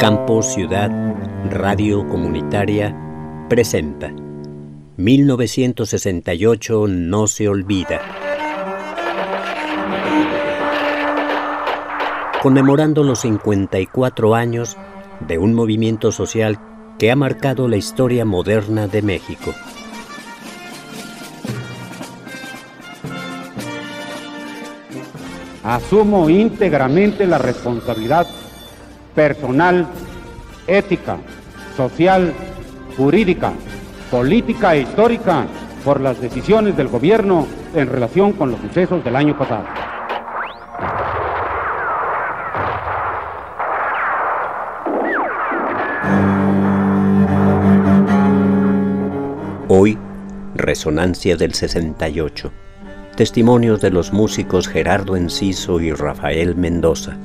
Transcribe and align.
Campo 0.00 0.42
Ciudad 0.42 0.90
Radio 1.50 2.08
Comunitaria 2.08 2.96
presenta 3.50 4.10
1968 4.96 6.86
no 6.88 7.26
se 7.26 7.46
olvida. 7.50 8.00
Conmemorando 12.42 13.02
los 13.02 13.18
54 13.18 14.34
años 14.34 14.78
de 15.28 15.36
un 15.36 15.52
movimiento 15.52 16.12
social 16.12 16.58
que 16.98 17.10
ha 17.10 17.16
marcado 17.16 17.68
la 17.68 17.76
historia 17.76 18.24
moderna 18.24 18.86
de 18.86 19.02
México. 19.02 19.52
Asumo 25.62 26.30
íntegramente 26.30 27.26
la 27.26 27.36
responsabilidad 27.36 28.26
personal, 29.14 29.86
ética, 30.66 31.18
social, 31.76 32.32
jurídica, 32.96 33.52
política 34.10 34.74
e 34.74 34.82
histórica 34.82 35.46
por 35.84 36.00
las 36.00 36.20
decisiones 36.20 36.76
del 36.76 36.88
gobierno 36.88 37.46
en 37.74 37.88
relación 37.88 38.32
con 38.32 38.50
los 38.50 38.60
sucesos 38.60 39.02
del 39.04 39.16
año 39.16 39.36
pasado. 39.38 39.64
Hoy, 49.68 49.96
Resonancia 50.54 51.36
del 51.36 51.54
68. 51.54 52.52
Testimonios 53.16 53.80
de 53.80 53.90
los 53.90 54.12
músicos 54.12 54.66
Gerardo 54.66 55.14
Enciso 55.16 55.80
y 55.80 55.92
Rafael 55.92 56.56
Mendoza. 56.56 57.16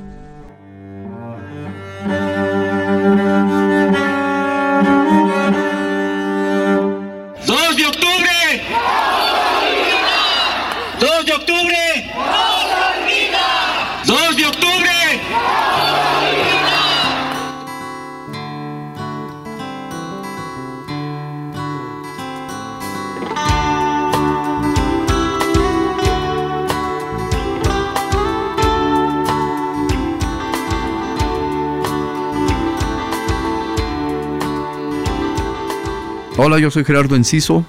Hola, 36.38 36.58
yo 36.58 36.70
soy 36.70 36.84
Gerardo 36.84 37.16
Enciso, 37.16 37.64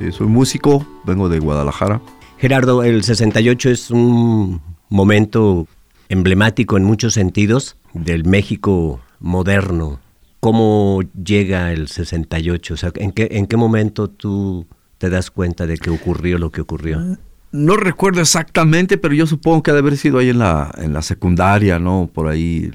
eh, 0.00 0.10
soy 0.10 0.26
músico, 0.26 0.84
vengo 1.04 1.28
de 1.28 1.38
Guadalajara. 1.38 2.02
Gerardo, 2.38 2.82
el 2.82 3.04
68 3.04 3.70
es 3.70 3.92
un 3.92 4.60
momento 4.88 5.68
emblemático 6.08 6.76
en 6.76 6.82
muchos 6.82 7.14
sentidos 7.14 7.76
del 7.94 8.24
México 8.24 9.00
moderno. 9.20 10.00
¿Cómo 10.40 11.02
llega 11.22 11.72
el 11.72 11.86
68? 11.86 12.74
O 12.74 12.76
sea, 12.76 12.90
¿en 12.96 13.12
qué, 13.12 13.28
¿En 13.30 13.46
qué 13.46 13.56
momento 13.56 14.10
tú 14.10 14.66
te 14.98 15.08
das 15.08 15.30
cuenta 15.30 15.68
de 15.68 15.78
que 15.78 15.90
ocurrió 15.90 16.36
lo 16.38 16.50
que 16.50 16.62
ocurrió? 16.62 17.16
No 17.52 17.76
recuerdo 17.76 18.22
exactamente, 18.22 18.98
pero 18.98 19.14
yo 19.14 19.28
supongo 19.28 19.62
que 19.62 19.70
ha 19.70 19.74
de 19.74 19.80
haber 19.80 19.96
sido 19.96 20.18
ahí 20.18 20.30
en 20.30 20.40
la, 20.40 20.74
en 20.78 20.92
la 20.92 21.02
secundaria, 21.02 21.78
¿no? 21.78 22.10
Por 22.12 22.26
ahí 22.26 22.72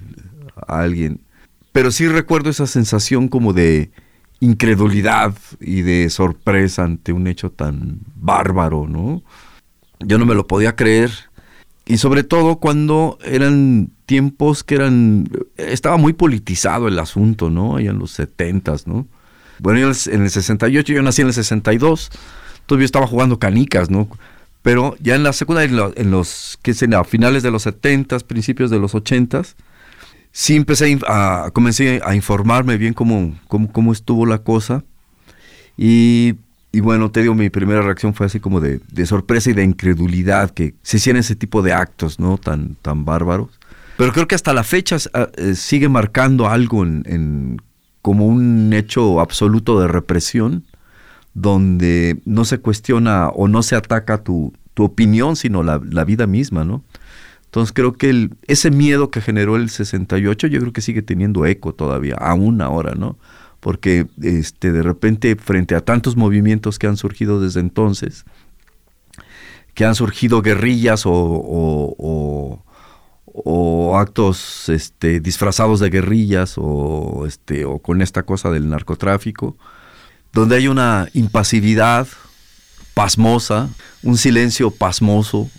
alguien. 0.66 1.20
Pero 1.74 1.92
sí 1.92 2.08
recuerdo 2.08 2.50
esa 2.50 2.68
sensación 2.68 3.28
como 3.28 3.52
de, 3.52 3.92
incredulidad 4.40 5.34
y 5.60 5.82
de 5.82 6.10
sorpresa 6.10 6.84
ante 6.84 7.14
un 7.14 7.28
hecho 7.28 7.50
tan 7.52 8.00
bárbaro, 8.16 8.88
¿no? 8.88 9.24
Yo 10.00 10.18
no 10.18 10.26
me 10.26 10.36
lo 10.36 10.48
podía 10.48 10.76
creer. 10.76 11.12
Y 11.86 11.98
sobre 11.98 12.24
todo 12.24 12.58
cuando 12.58 13.18
eran 13.24 13.92
tiempos 14.06 14.64
que 14.64 14.76
eran... 14.76 15.30
Estaba 15.58 15.98
muy 15.98 16.14
politizado 16.14 16.88
el 16.88 16.98
asunto, 17.00 17.50
¿no? 17.50 17.78
Allá 17.78 17.92
en 17.92 18.00
los 18.00 18.12
setentas, 18.12 18.88
¿no? 18.88 19.08
Bueno, 19.60 19.80
yo 19.80 20.12
en 20.12 20.24
el 20.24 20.30
68, 20.30 20.94
yo 20.94 21.02
nací 21.02 21.22
en 21.22 21.28
el 21.28 21.34
62, 21.34 22.12
todavía 22.66 22.86
estaba 22.86 23.08
jugando 23.08 23.40
canicas, 23.40 23.90
¿no? 23.90 24.10
Pero 24.62 24.96
ya 25.00 25.16
en 25.16 25.24
la 25.24 25.32
secundaria, 25.32 25.92
en 25.96 26.12
los, 26.12 26.58
que 26.62 26.74
a 26.96 27.04
finales 27.04 27.44
de 27.44 27.52
los 27.52 27.64
70, 27.64 28.20
principios 28.20 28.72
de 28.72 28.80
los 28.80 28.96
80, 28.96 29.44
sí 30.38 30.58
empecé 30.58 31.00
a, 31.08 31.50
comencé 31.54 32.02
a 32.04 32.14
informarme 32.14 32.76
bien 32.76 32.94
cómo, 32.94 33.34
cómo, 33.48 33.94
estuvo 33.94 34.26
la 34.26 34.40
cosa. 34.40 34.84
Y, 35.78 36.34
bueno, 36.74 37.10
te 37.10 37.22
digo, 37.22 37.34
mi 37.36 37.50
primera 37.50 37.82
reacción 37.82 38.14
fue 38.14 38.26
así 38.26 38.42
como 38.42 38.60
de, 38.60 38.82
sorpresa 39.06 39.52
y 39.52 39.54
de 39.54 39.64
incredulidad 39.64 40.52
que 40.52 40.76
se 40.84 40.98
hicieran 40.98 41.22
ese 41.22 41.38
tipo 41.38 41.62
de 41.62 41.72
actos, 41.72 42.20
¿no? 42.20 42.38
Tan, 42.38 42.76
tan 42.82 43.06
bárbaros. 43.06 43.48
Pero 43.96 44.12
creo 44.12 44.28
que 44.28 44.36
hasta 44.36 44.54
la 44.54 44.66
fecha 44.66 44.98
ah, 45.14 45.30
eh, 45.38 45.56
sigue 45.56 45.88
marcando 45.88 46.50
algo 46.50 46.84
en, 46.84 47.62
como 48.02 48.28
un 48.28 48.74
hecho 48.74 49.22
absoluto 49.22 49.80
de 49.80 49.88
represión, 49.88 50.66
donde 51.34 52.20
no 52.26 52.44
se 52.44 52.58
cuestiona 52.58 53.30
o 53.30 53.48
no 53.48 53.64
se 53.64 53.78
ataca 53.78 54.22
tu, 54.22 54.52
tu 54.74 54.84
opinión, 54.84 55.38
sino 55.38 55.64
la, 55.64 55.80
la 55.90 56.04
vida 56.04 56.28
misma, 56.28 56.66
¿no? 56.66 56.84
Entonces 57.56 57.72
creo 57.72 57.94
que 57.94 58.32
ese 58.48 58.70
miedo 58.70 59.12
que 59.12 59.22
generó 59.22 59.56
el 59.56 59.70
68 59.70 60.48
yo 60.48 60.60
creo 60.60 60.74
que 60.74 60.82
sigue 60.82 61.02
teniendo 61.02 61.46
eco 61.46 61.74
todavía, 61.74 62.16
aún 62.16 62.62
ahora, 62.62 62.96
¿no? 62.96 63.18
Porque 63.62 64.08
este, 64.22 64.74
de 64.74 64.84
repente 64.84 65.38
frente 65.38 65.74
a 65.74 65.80
tantos 65.80 66.18
movimientos 66.18 66.78
que 66.78 66.88
han 66.88 66.98
surgido 66.98 67.40
desde 67.40 67.62
entonces, 67.62 68.26
que 69.74 69.86
han 69.86 69.96
surgido 69.96 70.42
guerrillas 70.42 71.04
o, 71.06 72.62
actos 73.96 74.68
este, 74.68 75.22
disfrazados 75.22 75.80
de 75.80 75.90
guerrillas 75.90 76.56
o, 76.58 77.24
este, 77.26 77.64
o 77.64 77.80
con 77.80 78.02
esta 78.02 78.24
cosa 78.24 78.52
del 78.52 78.68
narcotráfico, 78.68 79.56
donde 80.34 80.58
hay 80.58 80.68
una 80.68 81.08
impasividad 81.14 82.06
pasmosa, 82.94 83.70
un 84.04 84.18
silencio 84.18 84.72
pasmoso, 84.72 85.50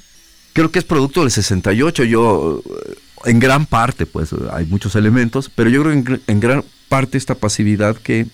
creo 0.57 0.73
que 0.73 0.79
es 0.79 0.87
producto 0.87 1.21
del 1.21 1.31
68. 1.31 2.05
Yo, 2.05 2.63
eh, 2.65 2.95
en 3.27 3.39
gran 3.39 3.67
parte, 3.67 4.07
pues 4.07 4.31
hay 4.51 4.65
muchos 4.65 4.97
elementos, 4.97 5.51
pero 5.55 5.69
yo 5.69 5.83
creo 5.83 6.03
que 6.03 6.21
en, 6.27 6.41
gran 6.41 6.65
parte 6.89 7.19
esta 7.19 7.35
pasividad 7.35 7.95
que, 7.97 8.27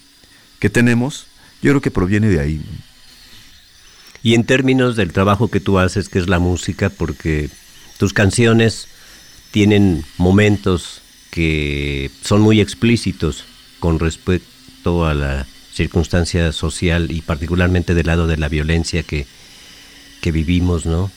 que 0.61 0.71
tenemos, 0.71 1.27
yo 1.63 1.73
creo 1.73 1.81
que 1.81 1.91
proviene 1.91 2.29
de 2.29 2.39
ahí. 2.39 2.63
Y 4.23 4.35
en 4.35 4.45
términos 4.45 4.95
del 4.95 5.13
trabajo 5.13 5.49
que 5.49 5.59
tú 5.59 5.81
haces, 5.81 6.09
que 6.09 6.21
es 6.21 6.29
la 6.29 6.39
música, 6.39 6.91
porque 6.91 7.51
tus 7.99 8.13
canciones 8.13 8.87
tienen 9.51 10.05
momentos 10.17 11.03
que 11.33 12.09
son 12.23 12.41
muy 12.41 12.61
explícitos 12.61 13.47
con 13.81 13.99
respecto 13.99 15.07
a 15.07 15.15
la 15.15 15.49
circunstancia 15.75 16.53
social 16.53 17.11
y 17.11 17.21
particularmente 17.23 17.95
del 17.95 18.07
lado 18.07 18.29
de 18.29 18.37
la 18.37 18.49
violencia 18.49 19.03
que, 19.03 19.27
que 20.21 20.31
vivimos, 20.31 20.87
¿no? 20.87 21.11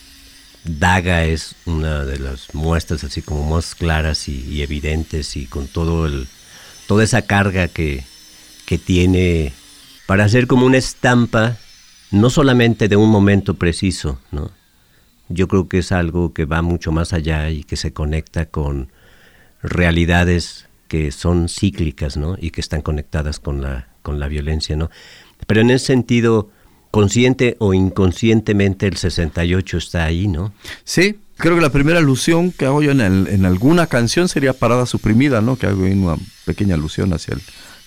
Daga 0.66 1.24
es 1.24 1.54
una 1.64 2.04
de 2.04 2.18
las 2.18 2.54
muestras 2.54 3.04
así 3.04 3.22
como 3.22 3.48
más 3.54 3.74
claras 3.74 4.28
y, 4.28 4.62
evidentes 4.62 5.36
y 5.36 5.46
con 5.46 5.68
todo 5.68 6.06
el, 6.06 6.26
toda 6.86 7.04
esa 7.04 7.22
carga 7.22 7.68
que, 7.68 8.04
que 8.66 8.78
tiene 8.78 9.52
para 10.06 10.24
hacer 10.24 10.46
como 10.46 10.66
una 10.66 10.78
estampa, 10.78 11.56
no 12.10 12.30
solamente 12.30 12.88
de 12.88 12.96
un 12.96 13.10
momento 13.10 13.54
preciso, 13.54 14.20
¿no? 14.30 14.50
Yo 15.28 15.48
creo 15.48 15.68
que 15.68 15.78
es 15.78 15.90
algo 15.90 16.32
que 16.32 16.44
va 16.44 16.62
mucho 16.62 16.92
más 16.92 17.12
allá 17.12 17.50
y 17.50 17.64
que 17.64 17.76
se 17.76 17.92
conecta 17.92 18.46
con 18.46 18.92
realidades 19.62 20.66
que 20.86 21.10
son 21.10 21.48
cíclicas, 21.48 22.16
¿no? 22.16 22.36
Y 22.40 22.50
que 22.50 22.60
están 22.60 22.82
conectadas 22.82 23.40
con 23.40 23.60
la, 23.60 23.88
con 24.02 24.20
la 24.20 24.28
violencia, 24.28 24.76
¿no? 24.76 24.90
Pero 25.46 25.60
en 25.60 25.70
ese 25.70 25.86
sentido, 25.86 26.50
consciente 26.96 27.56
o 27.58 27.74
inconscientemente 27.74 28.86
el 28.86 28.96
68 28.96 29.76
está 29.76 30.04
ahí, 30.04 30.28
¿no? 30.28 30.54
Sí, 30.84 31.18
creo 31.36 31.54
que 31.54 31.60
la 31.60 31.68
primera 31.68 31.98
alusión 31.98 32.52
que 32.52 32.64
hago 32.64 32.82
yo 32.82 32.92
en, 32.92 33.44
alguna 33.44 33.86
canción 33.86 34.30
sería 34.30 34.54
Parada 34.54 34.86
Suprimida, 34.86 35.42
¿no? 35.42 35.56
Que 35.56 35.66
hago 35.66 35.82
una 35.84 36.16
pequeña 36.46 36.74
alusión 36.74 37.12
hacia 37.12 37.36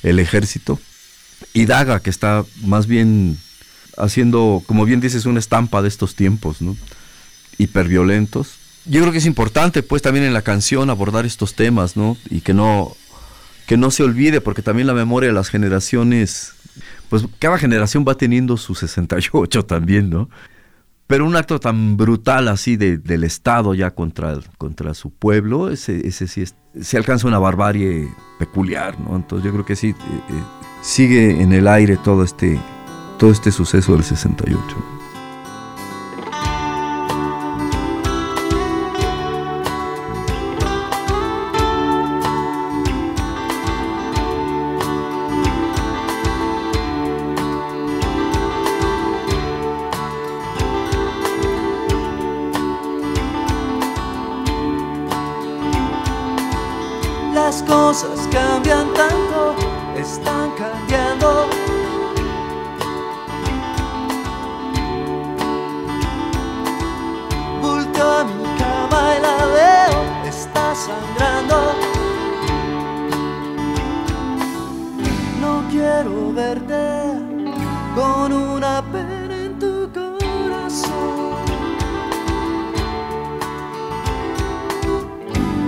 el, 0.04 0.20
ejército. 0.20 0.80
Y 1.54 1.66
Daga, 1.66 2.02
que 2.02 2.12
está 2.12 2.46
más 2.62 2.86
bien 2.86 3.40
haciendo, 3.98 4.62
como 4.68 4.86
bien 4.86 5.02
dices, 5.02 5.26
una 5.26 5.40
estampa 5.40 5.82
de 5.82 5.88
estos 5.88 6.14
tiempos, 6.14 6.62
¿no? 6.62 6.78
Hiperviolentos. 7.58 8.60
Yo 8.86 9.02
creo 9.02 9.12
que 9.12 9.18
es 9.18 9.26
importante, 9.26 9.82
pues, 9.82 10.04
también 10.04 10.24
en 10.24 10.36
la 10.36 10.44
canción 10.44 10.92
abordar 10.92 11.26
estos 11.26 11.56
temas, 11.56 11.98
¿no? 11.98 12.16
Y 12.30 12.42
que 12.42 12.54
no, 12.54 12.96
que 13.66 13.76
no 13.76 13.90
se 13.90 14.04
olvide, 14.04 14.40
porque 14.40 14.62
también 14.62 14.86
la 14.86 14.94
memoria 14.94 15.30
de 15.30 15.34
las 15.34 15.50
generaciones 15.50 16.54
pues 17.10 17.26
cada 17.40 17.58
generación 17.58 18.06
va 18.08 18.16
teniendo 18.16 18.58
su 18.58 18.76
68 18.76 19.66
también, 19.66 20.10
¿no? 20.10 20.30
Pero 21.08 21.26
un 21.26 21.36
acto 21.36 21.60
tan 21.60 21.98
brutal 21.98 22.48
así 22.50 22.78
del 22.78 23.24
Estado 23.24 23.74
ya 23.74 23.92
contra, 23.92 24.38
contra 24.60 24.94
su 24.94 25.10
pueblo, 25.10 25.72
ese, 25.72 26.08
ese 26.08 26.28
sí 26.28 26.44
se 26.80 26.98
alcanza 26.98 27.28
una 27.28 27.40
barbarie 27.40 28.08
peculiar, 28.38 29.00
¿no? 29.00 29.16
Entonces 29.16 29.44
yo 29.44 29.52
creo 29.52 29.66
que 29.66 29.76
sí, 29.76 29.90
eh, 29.90 29.94
eh, 30.30 30.44
sigue 30.84 31.42
en 31.42 31.52
el 31.52 31.68
aire 31.68 31.98
todo 31.98 32.24
este, 32.24 32.60
todo 33.18 33.32
este 33.32 33.52
suceso 33.52 33.94
del 33.94 34.04
68. 34.04 34.99
sangrando. 70.86 71.58
No 75.42 75.64
quiero 75.70 76.34
verte 76.34 76.84
con 77.96 78.32
una 78.32 78.82
pena 78.92 79.36
en 79.46 79.60
tu 79.60 79.90
corazón. 79.92 81.46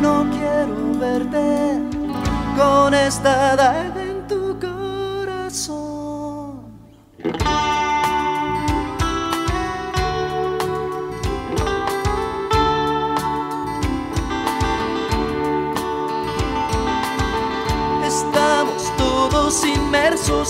No 0.02 0.26
quiero 0.36 1.00
verte 1.00 1.82
con 2.58 2.94
esta 2.94 3.54
edad 3.54 3.91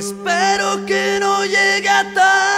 Espero 0.00 0.86
que 0.86 1.18
no 1.20 1.44
llegue 1.44 1.90
a. 1.90 2.49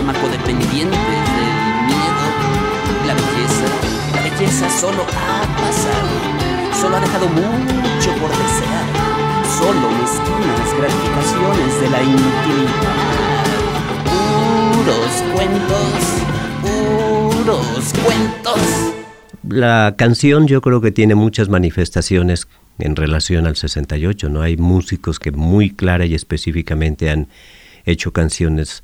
dependientes 0.00 0.90
del 0.90 1.52
miedo. 1.86 2.24
La 3.06 3.14
belleza, 3.14 3.66
la 4.14 4.22
belleza 4.22 4.70
solo 4.80 5.02
ha 5.02 5.42
pasado, 5.60 6.08
solo 6.80 6.96
ha 6.96 7.00
dejado 7.00 7.28
mucho 7.28 8.10
por 8.18 8.30
desear, 8.30 8.86
solo 9.58 9.90
mezquinas 9.90 10.74
gratificaciones 10.78 11.80
de 11.80 11.90
la 11.90 12.02
intimidad. 12.02 13.02
Puros 14.72 15.22
cuentos, 15.34 16.00
puros 16.62 17.92
cuentos. 18.02 18.60
La 19.46 19.94
canción 19.98 20.46
yo 20.46 20.62
creo 20.62 20.80
que 20.80 20.90
tiene 20.90 21.14
muchas 21.14 21.50
manifestaciones 21.50 22.48
en 22.78 22.96
relación 22.96 23.46
al 23.46 23.56
68, 23.56 24.30
¿no? 24.30 24.40
Hay 24.40 24.56
músicos 24.56 25.18
que 25.18 25.32
muy 25.32 25.70
clara 25.70 26.06
y 26.06 26.14
específicamente 26.14 27.10
han 27.10 27.28
hecho 27.84 28.12
canciones 28.12 28.82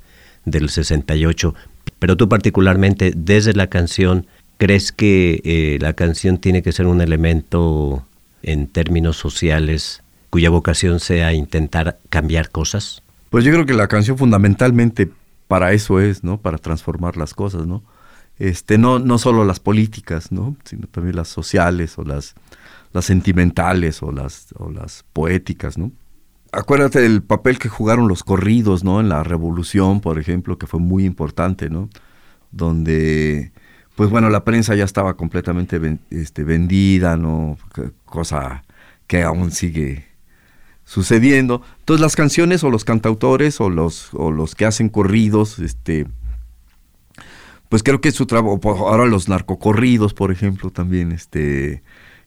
del 0.50 0.71
68, 0.71 1.55
pero 1.99 2.17
tú 2.17 2.28
particularmente 2.28 3.12
desde 3.17 3.55
la 3.55 3.69
canción, 3.69 4.26
¿crees 4.57 4.93
que 4.93 5.40
eh, 5.45 5.78
la 5.81 5.93
canción 5.95 6.38
tiene 6.38 6.62
que 6.62 6.73
ser 6.73 6.87
un 6.87 7.00
elemento 7.00 8.05
en 8.43 8.67
términos 8.67 9.17
sociales 9.17 10.02
cuya 10.31 10.50
vocación 10.50 11.00
sea 11.00 11.33
intentar 11.33 11.99
cambiar 12.11 12.50
cosas? 12.50 13.02
Pues 13.31 13.45
yo 13.45 13.52
creo 13.52 13.67
que 13.67 13.75
la 13.75 13.88
canción 13.88 14.17
fundamentalmente 14.17 15.11
para 15.49 15.73
eso 15.73 16.00
es, 16.00 16.25
¿no? 16.25 16.38
Para 16.38 16.59
transformar 16.59 17.17
las 17.17 17.35
cosas, 17.35 17.67
¿no? 17.67 17.83
Este, 18.38 18.78
no, 18.78 18.99
no 18.99 19.19
solo 19.19 19.45
las 19.45 19.59
políticas, 19.59 20.31
¿no? 20.31 20.57
Sino 20.64 20.87
también 20.87 21.17
las 21.17 21.28
sociales 21.28 21.99
o 21.99 22.05
las, 22.05 22.35
las 22.93 23.05
sentimentales 23.05 24.02
o 24.02 24.12
las, 24.12 24.49
o 24.57 24.71
las 24.71 25.05
poéticas, 25.12 25.76
¿no? 25.76 25.90
Acuérdate 26.52 27.00
del 27.00 27.23
papel 27.23 27.59
que 27.59 27.69
jugaron 27.69 28.09
los 28.09 28.25
corridos, 28.25 28.85
¿no? 28.85 29.00
En 29.00 29.09
la 29.09 29.23
revolución, 29.23 30.00
por 30.00 30.19
ejemplo, 30.19 30.59
que 30.59 30.67
fue 30.67 30.81
muy 30.81 31.05
importante, 31.05 31.71
¿no? 31.71 31.88
Donde, 32.50 33.52
pues 33.95 34.11
bueno, 34.11 34.31
la 34.31 34.45
prensa 34.45 34.75
ya 34.75 34.85
estaba 34.85 35.17
completamente 35.17 35.99
este, 36.11 36.45
vendida, 36.45 37.17
¿no? 37.17 37.59
Cosa 38.05 38.64
que 39.07 39.23
aún 39.23 39.50
sigue 39.50 40.07
sucediendo. 40.85 41.62
Entonces 41.81 42.00
las 42.00 42.17
canciones 42.17 42.64
o 42.64 42.71
los 42.71 42.85
cantautores 42.85 43.61
o 43.61 43.69
los, 43.69 44.09
o 44.14 44.31
los 44.31 44.55
que 44.55 44.64
hacen 44.64 44.88
corridos, 44.88 45.59
este, 45.59 46.07
pues 47.69 47.83
creo 47.83 48.00
que 48.00 48.11
su 48.11 48.26
trabajo, 48.26 48.88
ahora 48.88 49.05
los 49.07 49.28
narcocorridos, 49.28 50.14
por 50.14 50.33
ejemplo, 50.33 50.71
también, 50.71 51.12
este, 51.12 51.83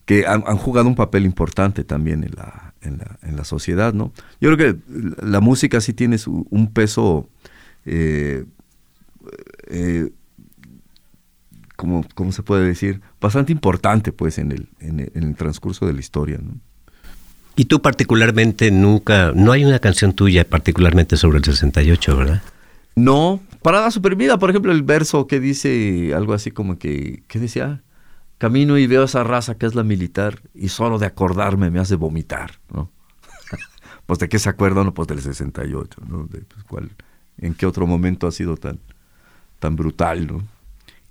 que 0.06 0.28
han, 0.28 0.42
jugado 0.58 0.88
un 0.88 0.96
papel 0.96 1.26
importante 1.26 1.84
también 1.84 2.24
en 2.24 2.32
la, 2.36 2.71
en 2.82 2.98
la, 2.98 3.18
en 3.22 3.36
la, 3.36 3.44
sociedad, 3.44 3.94
¿no? 3.94 4.12
Yo 4.40 4.54
creo 4.54 4.58
que 4.58 5.26
la 5.26 5.40
música 5.40 5.82
sí 5.82 5.94
tiene 5.94 6.18
un 6.26 6.72
peso, 6.72 7.30
eh, 7.86 8.46
eh, 9.68 10.10
como, 11.76 12.06
¿cómo 12.16 12.32
se 12.32 12.44
puede 12.44 12.66
decir? 12.66 13.02
Bastante 13.20 13.52
importante, 13.52 14.12
pues, 14.12 14.38
en 14.38 14.52
el, 14.52 14.70
en 14.80 15.00
el, 15.00 15.12
en 15.16 15.24
el 15.24 15.36
transcurso 15.36 15.86
de 15.86 15.94
la 15.94 16.00
historia, 16.00 16.40
¿no? 16.42 16.56
Y 17.56 17.66
tú 17.66 17.82
particularmente 17.82 18.72
nunca, 18.72 19.34
no 19.36 19.52
hay 19.52 19.66
una 19.66 19.80
canción 19.80 20.14
tuya 20.14 20.48
particularmente 20.48 21.18
sobre 21.18 21.40
el 21.40 21.44
68, 21.44 22.18
¿verdad? 22.18 22.42
No, 22.96 23.42
Parada 23.62 23.92
Suprimida, 23.92 24.40
por 24.40 24.50
ejemplo, 24.50 24.72
el 24.72 24.84
verso 24.84 25.28
que 25.28 25.40
dice 25.40 26.14
algo 26.16 26.34
así 26.34 26.52
como 26.52 26.80
que, 26.80 27.24
¿qué 27.28 27.40
decía? 27.40 27.84
Camino 28.42 28.80
y 28.80 28.88
veo 28.88 29.04
esa 29.04 29.24
raza 29.24 29.54
que 29.54 29.68
es 29.68 29.76
la 29.76 29.84
militar 29.84 30.42
y 30.56 30.70
solo 30.70 30.98
de 30.98 31.06
acordarme 31.06 31.70
me 31.70 31.80
hace 31.80 31.94
vomitar, 31.94 32.54
¿no? 32.74 32.90
pues 34.08 34.18
de 34.18 34.30
qué 34.30 34.40
se 34.40 34.50
acuerda 34.50 34.82
uno, 34.82 34.96
pues 34.96 35.08
del 35.10 35.22
68, 35.22 36.02
¿no? 36.08 36.26
De, 36.26 36.40
pues, 36.40 36.64
¿cuál, 36.64 36.90
¿En 37.38 37.54
qué 37.54 37.68
otro 37.68 37.86
momento 37.86 38.26
ha 38.26 38.32
sido 38.32 38.58
tan, 38.58 38.80
tan 39.60 39.76
brutal, 39.76 40.26
¿no? 40.26 40.42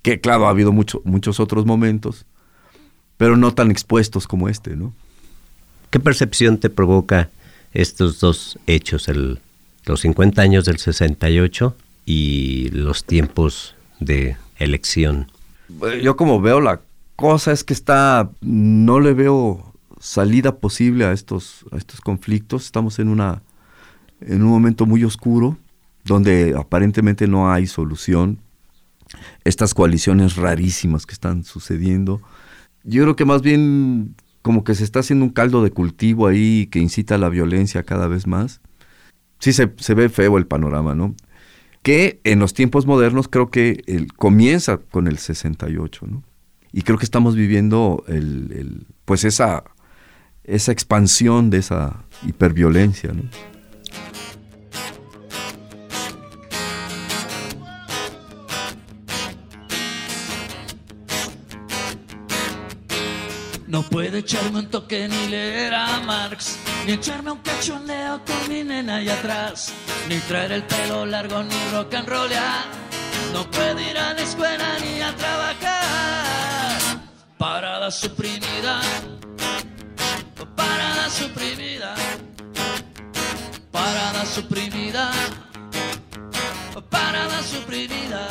Que 0.03 0.21
claro, 0.21 0.49
ha 0.49 0.51
habido 0.51 0.73
mucho, 0.73 1.03
muchos 1.05 1.39
otros 1.39 1.67
momentos, 1.67 2.27
pero 3.17 3.37
no 3.37 3.55
tan 3.55 3.71
expuestos 3.71 4.27
como 4.27 4.49
este, 4.49 4.75
¿no? 4.75 4.93
¿Qué 5.91 6.01
percepción 6.01 6.59
te 6.59 6.69
provoca 6.69 7.31
estos 7.73 8.19
dos 8.19 8.59
hechos, 8.67 9.09
el, 9.09 9.39
los 9.87 10.01
50 10.01 10.43
años 10.43 10.65
del 10.65 10.79
68 10.79 11.77
y 12.07 12.71
los 12.71 13.05
tiempos 13.05 13.77
de 14.01 14.37
elección? 14.59 15.31
Yo 16.03 16.17
como 16.17 16.41
veo 16.41 16.61
la 16.61 16.81
cosa 17.21 17.53
es 17.53 17.65
que 17.65 17.75
está, 17.75 18.31
no 18.41 18.99
le 18.99 19.13
veo 19.13 19.75
salida 20.01 20.57
posible 20.57 21.05
a 21.05 21.13
estos, 21.13 21.67
estos 21.77 22.01
conflictos. 22.01 22.65
Estamos 22.65 22.99
en, 22.99 23.09
una, 23.09 23.43
en 24.23 24.43
un 24.43 24.49
momento 24.49 24.87
muy 24.87 25.05
oscuro 25.05 25.59
donde 26.05 26.55
aparentemente 26.57 27.29
no 27.29 27.53
hay 27.53 27.67
solución. 27.67 28.39
Estas 29.45 29.75
coaliciones 29.75 30.37
rarísimas 30.37 31.05
que 31.05 31.13
están 31.13 31.45
sucediendo. 31.45 32.23
Yo 32.85 33.03
creo 33.03 33.17
que 33.17 33.27
más 33.27 33.43
bien 33.43 34.15
como 34.41 34.65
que 34.65 34.75
se 34.75 34.85
está 34.85 35.01
haciendo 35.01 35.27
un 35.27 35.33
caldo 35.33 35.63
de 35.63 35.73
cultivo 35.73 36.27
ahí 36.27 36.69
que 36.69 36.79
incita 36.79 37.17
a 37.17 37.19
la 37.19 37.29
violencia 37.29 37.83
cada 37.83 38.09
vez 38.09 38.27
más. 38.27 38.63
Sí 39.41 39.53
se, 39.53 39.67
ve 39.67 40.09
feo 40.09 40.39
el 40.39 40.47
panorama, 40.47 40.95
¿no? 40.95 41.15
Que 41.83 42.21
en 42.25 42.39
los 42.39 42.55
tiempos 42.55 42.87
modernos 42.87 43.29
creo 43.29 43.51
que 43.51 44.07
comienza 44.17 44.79
con 44.79 45.07
el 45.07 45.19
68, 45.19 46.07
¿no? 46.07 46.23
Y 46.73 46.83
creo 46.83 46.99
que 46.99 47.05
estamos 47.05 47.35
viviendo 47.35 48.05
el, 48.07 48.87
pues 49.05 49.25
esa, 49.25 49.65
esa 50.45 50.73
expansión 50.73 51.51
de 51.51 51.59
esa 51.59 52.05
hiperviolencia, 52.27 53.13
¿no? 53.13 53.25
No 63.71 63.85
puede 63.85 64.19
echarme 64.19 64.59
un 64.59 64.67
toque 64.67 65.07
ni 65.07 65.29
leer 65.29 65.73
a 65.73 66.01
Marx, 66.01 66.59
ni 66.87 66.95
echarme 66.95 67.31
un 67.31 67.39
cachondeo 67.39 68.21
con 68.25 68.49
mi 68.49 68.65
nena 68.65 68.97
allá 68.97 69.15
atrás, 69.15 69.73
ni 70.09 70.19
traer 70.27 70.51
el 70.51 70.65
pelo 70.65 71.07
largo 71.07 71.41
ni 71.45 71.55
rock 71.73 71.95
and 71.95 72.09
roll 72.09 72.31
No 73.33 73.49
puede 73.49 73.89
ir 73.89 73.97
a 73.97 74.13
la 74.15 74.23
escuela 74.23 74.77
ni 74.83 75.01
a 75.01 75.15
trabajar. 75.15 75.80
Parada 77.41 77.91
suprimida, 77.91 78.83
parada 80.55 81.09
suprimida, 81.09 81.95
parada 83.73 84.27
suprimida, 84.27 85.11
parada 86.91 87.43
suprimida. 87.43 88.29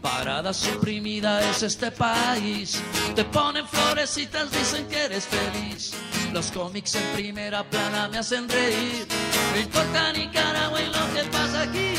Parada 0.00 0.54
suprimida 0.54 1.50
es 1.50 1.62
este 1.62 1.90
país. 1.90 2.82
Te 3.14 3.24
ponen 3.24 3.68
florecitas, 3.68 4.50
dicen 4.50 4.88
que 4.88 5.04
eres 5.04 5.26
feliz. 5.26 5.92
Los 6.32 6.50
cómics 6.52 6.94
en 6.94 7.04
primera 7.12 7.64
plana 7.64 8.08
me 8.08 8.16
hacen 8.16 8.48
reír. 8.48 9.06
No 9.52 9.60
importa 9.60 10.10
Nicaragua 10.14 10.80
y 10.80 10.86
lo 10.86 11.14
que 11.14 11.22
pasa 11.30 11.62
aquí. 11.64 11.94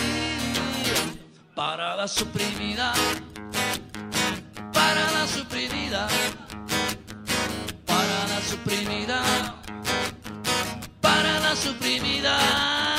Parada 1.54 2.08
suprimida. 2.08 2.92
Parada 4.88 5.28
suprimida. 5.28 6.08
Parada 7.86 8.40
suprimida. 8.42 9.20
Parada 11.02 11.56
suprimida. 11.58 12.97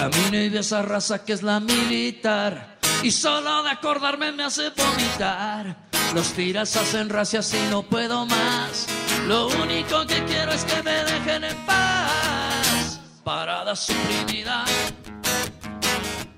Camino 0.00 0.38
y 0.38 0.48
de 0.48 0.60
esa 0.60 0.80
raza 0.80 1.22
que 1.26 1.34
es 1.34 1.42
la 1.42 1.60
militar. 1.60 2.78
Y 3.02 3.10
solo 3.10 3.62
de 3.62 3.68
acordarme 3.68 4.32
me 4.32 4.44
hace 4.44 4.70
vomitar. 4.70 5.76
Los 6.14 6.32
tiras 6.32 6.74
hacen 6.74 7.10
racias 7.10 7.52
y 7.52 7.70
no 7.70 7.82
puedo 7.82 8.24
más. 8.24 8.86
Lo 9.28 9.48
único 9.48 10.06
que 10.06 10.24
quiero 10.24 10.52
es 10.52 10.64
que 10.64 10.82
me 10.82 11.04
dejen 11.04 11.44
en 11.44 11.66
paz. 11.66 12.98
Parada 13.22 13.76
suprimida. 13.76 14.64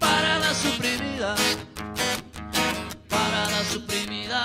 Parada 0.01 0.55
suprimida. 0.55 1.37
Parada 3.09 3.65
suprimida. 3.71 4.45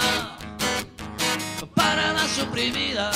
Parada 1.74 2.28
suprimida. 2.28 3.12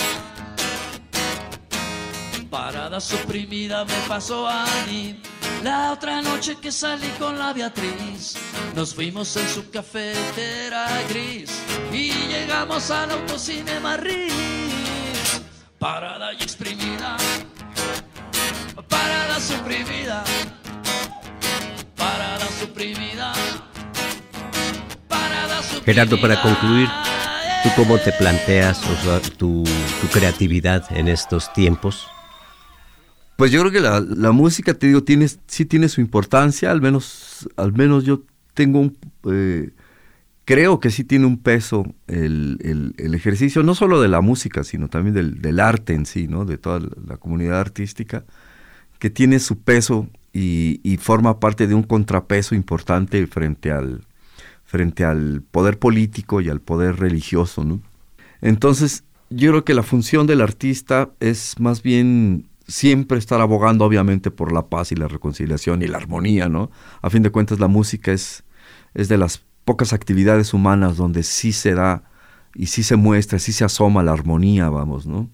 Parada 2.50 3.00
suprimida 3.00 3.86
me 3.86 4.08
pasó 4.08 4.48
a 4.48 4.65
mí. 4.88 5.22
La 5.63 5.91
otra 5.91 6.23
noche 6.23 6.55
que 6.59 6.71
salí 6.71 7.07
con 7.19 7.37
la 7.37 7.53
Beatriz, 7.53 8.35
nos 8.75 8.95
fuimos 8.95 9.35
en 9.37 9.47
su 9.47 9.69
cafetera 9.69 10.87
gris 11.07 11.51
y 11.93 12.11
llegamos 12.27 12.89
al 12.89 13.11
autocine 13.11 13.79
Riz. 13.97 14.33
Parada 15.77 16.33
y 16.33 16.37
exprimida, 16.37 17.15
parada 18.89 19.39
suprimida, 19.39 20.23
parada 21.95 22.47
suprimida, 22.59 23.33
parada 25.15 25.61
suprimida. 25.61 25.83
Gerardo, 25.85 26.19
para 26.19 26.41
concluir, 26.41 26.89
¿tú 27.61 27.69
cómo 27.75 27.99
te 27.99 28.11
planteas 28.13 28.81
tu 29.37 29.63
creatividad 30.11 30.85
en 30.91 31.07
estos 31.07 31.53
tiempos? 31.53 32.07
Pues 33.35 33.51
yo 33.51 33.61
creo 33.61 33.71
que 33.71 33.79
la, 33.79 34.31
música, 34.31 34.73
te 34.73 34.88
digo, 34.88 35.03
tiene, 35.03 35.27
sí 35.47 35.65
tiene 35.65 35.89
su 35.89 36.00
importancia, 36.01 36.69
al 36.69 36.81
menos, 36.81 37.50
al 37.55 37.73
menos 37.73 38.03
yo 38.03 38.23
tengo 38.53 38.79
un... 38.79 38.97
Eh, 39.31 39.71
creo 40.45 40.79
que 40.79 40.91
sí 40.91 41.03
tiene 41.03 41.25
un 41.25 41.38
peso 41.38 41.85
el, 42.07 42.93
ejercicio, 42.97 43.63
no 43.63 43.73
solo 43.73 44.01
de 44.01 44.09
la 44.09 44.21
música, 44.21 44.63
sino 44.63 44.89
también 44.89 45.39
del, 45.41 45.59
arte 45.59 45.93
en 45.93 46.05
sí, 46.05 46.27
¿no? 46.27 46.45
De 46.45 46.57
toda 46.57 46.79
la 46.79 47.17
comunidad 47.17 47.59
artística, 47.59 48.25
que 49.00 49.09
tiene 49.09 49.39
su 49.39 49.59
peso 49.59 50.07
y, 50.33 50.97
forma 51.01 51.39
parte 51.39 51.67
de 51.67 51.73
un 51.73 51.83
contrapeso 51.83 52.53
importante 52.53 53.25
frente 53.27 53.71
al, 53.71 54.01
frente 54.65 55.03
al 55.03 55.41
poder 55.41 55.79
político 55.79 56.41
y 56.41 56.50
al 56.50 56.61
poder 56.61 56.97
religioso. 56.97 57.65
Entonces, 58.41 59.03
yo 59.29 59.51
creo 59.51 59.65
que 59.65 59.73
la 59.73 59.83
función 59.83 60.27
del 60.27 60.41
artista 60.41 61.09
es 61.19 61.59
más 61.59 61.81
bien 61.81 62.45
siempre 62.71 63.17
estar 63.17 63.41
abogando 63.41 63.85
obviamente 63.85 64.31
por 64.31 64.51
la 64.51 64.67
paz 64.67 64.91
y 64.91 64.95
la 64.95 65.07
reconciliación 65.07 65.81
y 65.81 65.87
la 65.87 65.97
armonía, 65.97 66.49
¿no? 66.49 66.71
A 67.01 67.09
fin 67.09 67.21
de 67.21 67.29
cuentas 67.29 67.59
la 67.59 67.67
música 67.67 68.11
es, 68.11 68.43
es 68.93 69.09
de 69.09 69.17
las 69.17 69.43
pocas 69.65 69.93
actividades 69.93 70.53
humanas 70.53 70.97
donde 70.97 71.23
sí 71.23 71.51
se 71.51 71.75
da 71.75 72.03
y 72.55 72.67
sí 72.67 72.83
se 72.83 72.95
muestra, 72.95 73.39
sí 73.39 73.53
se 73.53 73.63
asoma 73.63 74.03
la 74.03 74.13
armonía, 74.13 74.69
vamos, 74.69 75.05
¿no? 75.05 75.29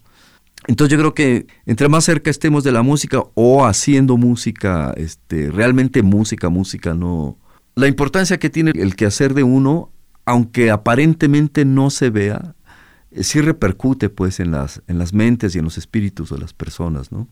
Entonces 0.68 0.92
yo 0.92 1.00
creo 1.00 1.14
que 1.14 1.48
entre 1.66 1.88
más 1.88 2.04
cerca 2.04 2.30
estemos 2.30 2.64
de 2.64 2.72
la 2.72 2.82
música 2.82 3.24
o 3.36 3.66
haciendo 3.66 4.18
música, 4.18 4.94
este, 4.98 5.50
realmente 5.50 6.04
música, 6.04 6.50
música, 6.50 6.94
no, 6.94 7.38
la 7.76 7.88
importancia 7.88 8.40
que 8.40 8.50
tiene 8.50 8.72
el 8.76 8.96
quehacer 8.96 9.36
de 9.36 9.44
uno, 9.44 9.92
aunque 10.26 10.72
aparentemente 10.72 11.64
no 11.64 11.90
se 11.92 12.10
vea, 12.10 12.56
sí 13.22 13.42
repercute 13.42 14.10
pues 14.10 14.40
en 14.40 14.52
las, 14.52 14.82
en 14.88 14.98
las 15.00 15.14
mentes 15.14 15.56
y 15.56 15.60
en 15.60 15.66
los 15.66 15.78
espíritus 15.78 16.30
de 16.30 16.38
las 16.38 16.54
personas, 16.54 17.12
¿no? 17.12 17.28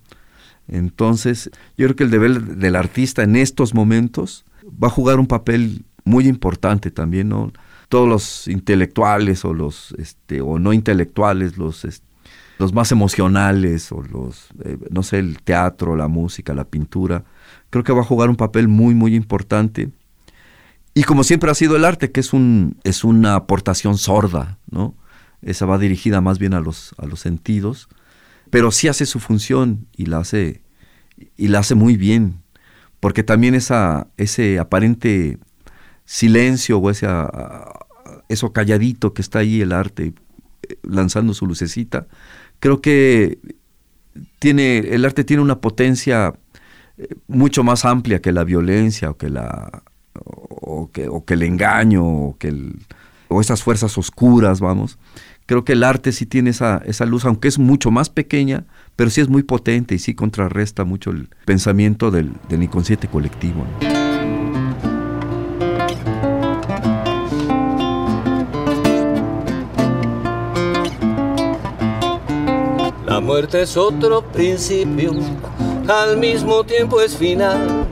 Entonces, 0.68 1.51
yo 1.77 1.86
creo 1.86 1.96
que 1.96 2.04
el 2.04 2.12
deber 2.12 2.42
del 2.42 2.75
artista 2.75 3.24
en 3.24 3.36
estos 3.36 3.74
momentos 3.74 4.46
va 4.65 4.88
a 4.88 4.92
jugar 4.92 5.20
un 5.20 5.27
papel 5.27 5.86
muy 6.04 6.27
importante 6.27 6.92
también, 6.92 7.30
¿no? 7.30 7.51
Todos 7.89 8.10
los 8.10 8.48
intelectuales 8.48 9.46
o 9.46 9.54
los 9.54 9.94
este, 10.00 10.42
o 10.42 10.58
no 10.58 10.74
intelectuales, 10.74 11.58
los 11.58 11.86
los 12.58 12.74
más 12.74 12.92
emocionales 12.92 13.92
o 13.92 14.01
los 14.01 14.48
eh, 14.63 14.77
no 14.89 15.04
sé, 15.04 15.20
el 15.20 15.42
teatro, 15.42 15.96
la 15.96 16.08
música, 16.08 16.54
la 16.54 16.63
pintura, 16.63 17.25
creo 17.70 17.84
que 17.84 17.94
va 17.94 18.01
a 18.01 18.06
jugar 18.06 18.30
un 18.30 18.38
papel 18.38 18.68
muy 18.68 18.96
muy 18.96 19.15
importante. 19.15 19.89
Y 20.94 21.04
como 21.04 21.24
siempre 21.24 21.51
ha 21.51 21.56
sido 21.56 21.75
el 21.75 21.86
arte, 21.86 22.12
que 22.12 22.22
es 22.22 22.34
un 22.34 22.77
es 22.84 23.04
una 23.04 23.36
aportación 23.36 23.98
sorda, 23.98 24.58
¿no? 24.72 24.96
Esa 25.45 25.65
va 25.65 25.77
dirigida 25.77 26.19
más 26.19 26.37
bien 26.39 26.53
a 26.53 26.59
los 26.59 26.93
a 26.97 27.05
los 27.05 27.21
sentidos 27.21 27.87
pero 28.49 28.71
sí 28.71 28.87
hace 28.87 29.05
su 29.05 29.19
función 29.19 29.87
y 29.95 30.05
la 30.05 30.19
hace, 30.19 30.61
y 31.35 31.47
la 31.47 31.59
hace 31.59 31.75
muy 31.75 31.97
bien, 31.97 32.41
porque 32.99 33.23
también 33.23 33.55
esa, 33.55 34.07
ese 34.17 34.59
aparente 34.59 35.37
silencio 36.05 36.77
o 36.79 36.89
ese, 36.89 37.07
eso 38.29 38.53
calladito 38.53 39.13
que 39.13 39.21
está 39.21 39.39
ahí 39.39 39.61
el 39.61 39.71
arte 39.71 40.13
eh, 40.69 40.77
lanzando 40.83 41.33
su 41.33 41.45
lucecita, 41.47 42.07
creo 42.59 42.81
que 42.81 43.39
tiene, 44.39 44.77
el 44.77 45.03
arte 45.05 45.23
tiene 45.23 45.43
una 45.43 45.59
potencia 45.59 46.33
eh, 46.97 47.07
mucho 47.27 47.63
más 47.63 47.83
amplia 47.85 48.21
que 48.21 48.31
la 48.31 48.43
violencia 48.43 49.09
o 49.09 49.17
que 49.17 49.29
la 49.29 49.83
o 50.17 50.89
que, 50.93 51.09
o 51.09 51.25
que 51.25 51.33
el 51.33 51.43
engaño 51.43 52.05
o 52.05 52.37
que 52.37 52.71
o 53.27 53.41
esas 53.41 53.63
fuerzas 53.63 53.97
oscuras, 53.97 54.61
vamos, 54.61 54.97
creo 55.45 55.63
que 55.63 55.73
el 55.73 55.83
arte 55.83 56.11
sí 56.11 56.25
tiene 56.25 56.49
esa, 56.49 56.81
esa 56.85 57.05
luz, 57.05 57.25
aunque 57.25 57.47
es 57.47 57.59
mucho 57.59 57.91
más 57.91 58.09
pequeña, 58.09 58.65
pero 58.95 59.09
sí 59.09 59.21
es 59.21 59.29
muy 59.29 59.43
potente 59.43 59.95
y 59.95 59.99
sí 59.99 60.15
contrarresta 60.15 60.85
mucho 60.85 61.11
el 61.11 61.29
pensamiento 61.45 62.11
del, 62.11 62.33
inconsciente 62.49 63.07
colectivo. 63.07 63.65
La 73.05 73.21
muerte 73.21 73.61
es 73.61 73.77
otro 73.77 74.23
principio, 74.23 75.13
al 75.87 76.17
mismo 76.17 76.63
tiempo 76.63 77.01
es 77.01 77.15
final. 77.15 77.87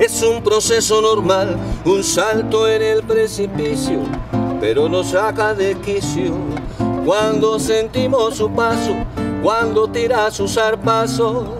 Es 0.00 0.22
un 0.22 0.42
proceso 0.42 1.00
normal, 1.00 1.56
un 1.84 2.02
salto 2.02 2.68
en 2.68 2.82
el 2.82 3.02
precipicio, 3.02 4.00
pero 4.62 4.88
nos 4.88 5.08
saca 5.08 5.54
de 5.54 5.74
quicio 5.74 6.36
cuando 7.04 7.58
sentimos 7.58 8.36
su 8.36 8.48
paso, 8.48 8.94
cuando 9.42 9.88
tira 9.88 10.30
su 10.30 10.46
zarpazo 10.46 11.56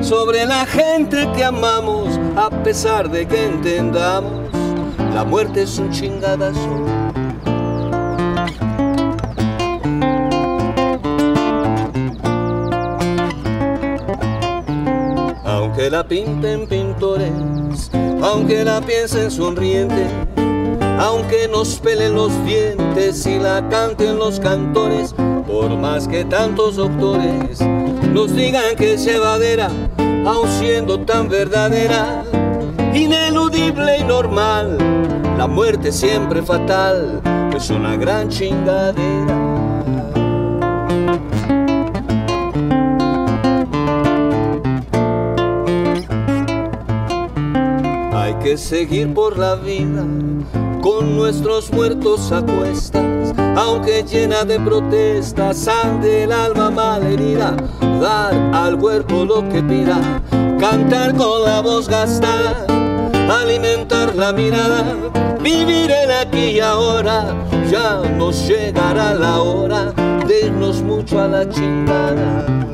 sobre 0.00 0.46
la 0.46 0.64
gente 0.64 1.28
que 1.34 1.42
amamos, 1.42 2.08
a 2.36 2.48
pesar 2.62 3.10
de 3.10 3.26
que 3.26 3.46
entendamos, 3.46 4.48
la 5.12 5.24
muerte 5.24 5.62
es 5.62 5.76
un 5.80 5.90
chingadazo. 5.90 6.84
Aunque 15.44 15.90
la 15.90 16.06
pinten 16.06 16.68
pintores, 16.68 17.90
aunque 18.22 18.62
la 18.62 18.80
piensen 18.80 19.32
sonriente, 19.32 20.06
aunque 20.98 21.48
nos 21.48 21.76
pelen 21.76 22.14
los 22.14 22.32
dientes 22.44 23.26
y 23.26 23.38
la 23.38 23.68
canten 23.68 24.18
los 24.18 24.40
cantores, 24.40 25.14
por 25.46 25.70
más 25.76 26.08
que 26.08 26.24
tantos 26.24 26.76
doctores 26.76 27.60
nos 28.12 28.34
digan 28.34 28.76
que 28.76 28.94
es 28.94 29.04
llevadera, 29.04 29.70
aun 30.24 30.48
siendo 30.58 31.00
tan 31.00 31.28
verdadera, 31.28 32.24
ineludible 32.94 33.98
y 33.98 34.04
normal, 34.04 34.78
la 35.36 35.46
muerte 35.46 35.92
siempre 35.92 36.42
fatal, 36.42 37.20
es 37.54 37.68
una 37.68 37.96
gran 37.96 38.30
chingadera. 38.30 39.36
Hay 48.14 48.34
que 48.42 48.56
seguir 48.56 49.12
por 49.12 49.38
la 49.38 49.56
vida 49.56 50.04
con 50.86 51.16
nuestros 51.16 51.72
muertos 51.72 52.30
a 52.30 52.42
cuestas, 52.42 53.34
aunque 53.56 54.04
llena 54.04 54.44
de 54.44 54.60
protestas, 54.60 55.66
ante 55.66 56.22
el 56.22 56.30
alma 56.30 56.70
malherida, 56.70 57.56
dar 58.00 58.32
al 58.54 58.78
cuerpo 58.78 59.24
lo 59.24 59.48
que 59.48 59.64
pida, 59.64 60.22
cantar 60.60 61.16
con 61.16 61.42
la 61.42 61.60
voz 61.60 61.88
gastar, 61.88 62.68
alimentar 63.28 64.14
la 64.14 64.32
mirada, 64.32 64.94
vivir 65.42 65.90
en 65.90 66.12
aquí 66.12 66.50
y 66.50 66.60
ahora, 66.60 67.34
ya 67.68 68.02
nos 68.16 68.46
llegará 68.46 69.12
la 69.14 69.40
hora 69.40 69.92
de 70.24 70.46
irnos 70.46 70.82
mucho 70.82 71.20
a 71.20 71.26
la 71.26 71.48
chingada. 71.48 72.65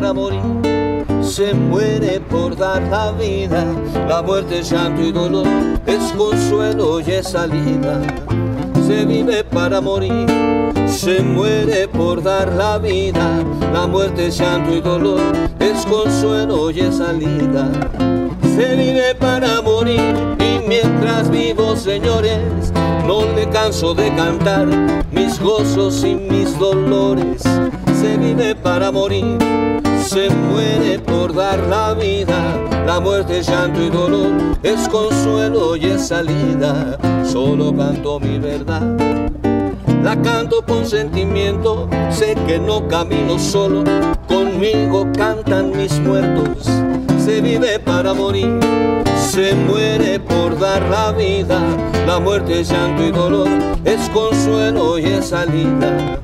Para 0.00 0.12
morir, 0.12 1.04
se 1.22 1.52
muere 1.52 2.20
por 2.20 2.56
dar 2.56 2.80
la 2.82 3.10
vida. 3.10 3.64
La 4.08 4.22
muerte 4.22 4.60
es 4.60 4.70
llanto 4.70 5.02
y 5.02 5.10
dolor, 5.10 5.48
es 5.86 6.12
consuelo 6.16 7.00
y 7.00 7.10
es 7.10 7.30
salida. 7.30 8.00
Se 8.86 9.04
vive 9.04 9.42
para 9.42 9.80
morir, 9.80 10.26
se 10.86 11.20
muere 11.20 11.88
por 11.88 12.22
dar 12.22 12.52
la 12.52 12.78
vida. 12.78 13.42
La 13.72 13.88
muerte 13.88 14.28
es 14.28 14.38
llanto 14.38 14.72
y 14.72 14.80
dolor, 14.80 15.20
es 15.58 15.84
consuelo 15.84 16.70
y 16.70 16.78
es 16.78 16.98
salida. 16.98 17.68
Se 18.54 18.76
vive 18.76 19.16
para 19.16 19.60
morir 19.62 20.14
y 20.38 20.68
mientras 20.68 21.28
vivo, 21.28 21.74
señores, 21.74 22.72
no 23.04 23.22
me 23.34 23.48
canso 23.50 23.94
de 23.94 24.14
cantar 24.14 24.68
mis 25.10 25.40
gozos 25.40 26.04
y 26.04 26.14
mis 26.14 26.56
dolores. 26.56 27.42
Se 28.00 28.16
vive 28.16 28.54
para 28.54 28.92
morir 28.92 29.67
se 30.08 30.30
muere 30.30 30.98
por 31.00 31.34
dar 31.34 31.58
la 31.68 31.92
vida. 31.92 32.56
La 32.86 32.98
muerte 32.98 33.40
es 33.40 33.48
llanto 33.48 33.82
y 33.82 33.90
dolor, 33.90 34.32
es 34.62 34.88
consuelo 34.88 35.76
y 35.76 35.84
es 35.84 36.08
salida. 36.08 36.98
Solo 37.24 37.76
canto 37.76 38.18
mi 38.18 38.38
verdad. 38.38 38.96
La 40.02 40.16
canto 40.22 40.62
con 40.62 40.86
sentimiento, 40.86 41.90
sé 42.10 42.34
que 42.46 42.58
no 42.58 42.88
camino 42.88 43.38
solo, 43.38 43.84
conmigo 44.26 45.06
cantan 45.14 45.76
mis 45.76 46.00
muertos. 46.00 46.70
Se 47.22 47.42
vive 47.42 47.78
para 47.78 48.14
morir, 48.14 48.58
se 49.14 49.54
muere 49.54 50.20
por 50.20 50.58
dar 50.58 50.82
la 50.88 51.12
vida. 51.12 51.60
La 52.06 52.18
muerte 52.18 52.60
es 52.60 52.70
llanto 52.70 53.04
y 53.04 53.10
dolor, 53.10 53.48
es 53.84 54.08
consuelo 54.08 54.98
y 54.98 55.04
es 55.04 55.26
salida 55.26 56.18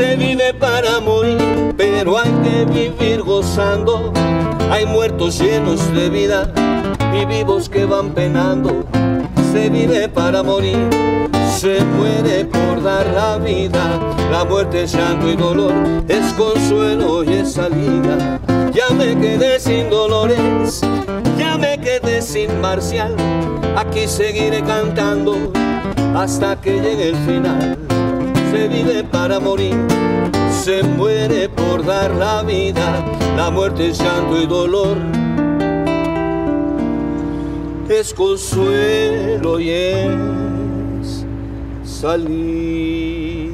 se 0.00 0.16
vive 0.16 0.54
para 0.54 0.98
morir, 0.98 1.74
pero 1.76 2.16
hay 2.16 2.30
que 2.42 2.64
vivir 2.64 3.20
gozando. 3.22 4.10
Hay 4.70 4.86
muertos 4.86 5.38
llenos 5.38 5.92
de 5.92 6.08
vida 6.08 6.50
y 7.12 7.26
vivos 7.26 7.68
que 7.68 7.84
van 7.84 8.14
penando. 8.14 8.86
Se 9.52 9.68
vive 9.68 10.08
para 10.08 10.42
morir, 10.42 10.88
se 11.54 11.84
muere 11.84 12.46
por 12.46 12.82
dar 12.82 13.06
la 13.08 13.36
vida. 13.36 14.00
La 14.30 14.42
muerte 14.44 14.84
es 14.84 14.94
llanto 14.94 15.28
y 15.28 15.36
dolor, 15.36 15.74
es 16.08 16.32
consuelo 16.32 17.22
y 17.22 17.34
es 17.34 17.52
salida. 17.52 18.40
Ya 18.72 18.88
me 18.94 19.14
quedé 19.20 19.60
sin 19.60 19.90
dolores, 19.90 20.80
ya 21.36 21.58
me 21.58 21.78
quedé 21.78 22.22
sin 22.22 22.58
marcial. 22.62 23.14
Aquí 23.76 24.06
seguiré 24.06 24.62
cantando 24.62 25.52
hasta 26.14 26.58
que 26.58 26.80
llegue 26.80 27.08
el 27.10 27.16
final 27.16 27.79
se 28.50 28.66
vive 28.66 29.04
para 29.04 29.38
morir, 29.38 29.76
se 30.50 30.82
muere 30.82 31.48
por 31.48 31.84
dar 31.84 32.12
la 32.14 32.42
vida, 32.42 33.04
la 33.36 33.48
muerte 33.50 33.88
es 33.88 33.98
llanto 33.98 34.40
y 34.40 34.46
dolor, 34.46 34.96
es 37.88 38.12
consuelo 38.12 39.60
y 39.60 39.70
es 39.70 41.24
salida. 41.84 43.50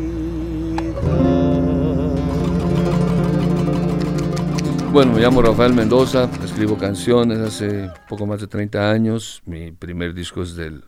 Bueno, 4.92 5.12
me 5.12 5.20
llamo 5.20 5.42
Rafael 5.42 5.74
Mendoza, 5.74 6.30
escribo 6.42 6.78
canciones 6.78 7.38
hace 7.40 7.90
poco 8.08 8.24
más 8.24 8.40
de 8.40 8.46
30 8.46 8.90
años, 8.90 9.42
mi 9.44 9.72
primer 9.72 10.14
disco 10.14 10.42
es 10.42 10.56
del 10.56 10.84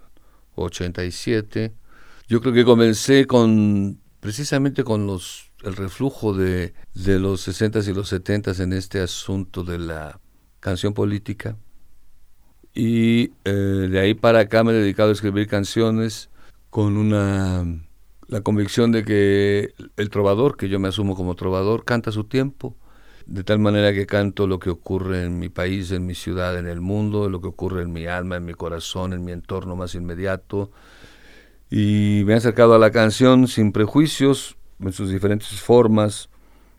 87 0.54 1.74
yo 2.28 2.40
creo 2.40 2.52
que 2.52 2.64
comencé 2.64 3.26
con 3.26 4.00
precisamente 4.20 4.84
con 4.84 5.06
los 5.06 5.50
el 5.64 5.74
reflujo 5.74 6.34
de, 6.34 6.72
de 6.94 7.18
los 7.18 7.48
60s 7.48 7.88
y 7.88 7.94
los 7.94 8.12
70s 8.12 8.60
en 8.60 8.72
este 8.72 9.00
asunto 9.00 9.64
de 9.64 9.78
la 9.78 10.20
canción 10.60 10.94
política. 10.94 11.56
Y 12.74 13.32
eh, 13.44 13.50
de 13.50 13.98
ahí 13.98 14.14
para 14.14 14.40
acá 14.40 14.62
me 14.62 14.70
he 14.70 14.74
dedicado 14.74 15.08
a 15.08 15.12
escribir 15.12 15.48
canciones 15.48 16.30
con 16.70 16.96
una 16.96 17.64
la 18.28 18.42
convicción 18.42 18.92
de 18.92 19.04
que 19.04 19.72
el 19.96 20.10
trovador, 20.10 20.56
que 20.56 20.68
yo 20.68 20.78
me 20.78 20.88
asumo 20.88 21.16
como 21.16 21.34
trovador, 21.34 21.84
canta 21.86 22.12
su 22.12 22.24
tiempo, 22.24 22.76
de 23.26 23.42
tal 23.42 23.58
manera 23.58 23.92
que 23.94 24.06
canto 24.06 24.46
lo 24.46 24.58
que 24.58 24.68
ocurre 24.68 25.24
en 25.24 25.38
mi 25.38 25.48
país, 25.48 25.90
en 25.92 26.04
mi 26.04 26.14
ciudad, 26.14 26.58
en 26.58 26.66
el 26.66 26.80
mundo, 26.80 27.30
lo 27.30 27.40
que 27.40 27.48
ocurre 27.48 27.82
en 27.82 27.92
mi 27.92 28.06
alma, 28.06 28.36
en 28.36 28.44
mi 28.44 28.52
corazón, 28.52 29.14
en 29.14 29.24
mi 29.24 29.32
entorno 29.32 29.76
más 29.76 29.94
inmediato. 29.94 30.70
Y 31.70 32.22
me 32.24 32.32
he 32.32 32.36
acercado 32.36 32.74
a 32.74 32.78
la 32.78 32.90
canción 32.90 33.46
sin 33.46 33.72
prejuicios, 33.72 34.56
en 34.80 34.92
sus 34.92 35.10
diferentes 35.10 35.60
formas, 35.60 36.30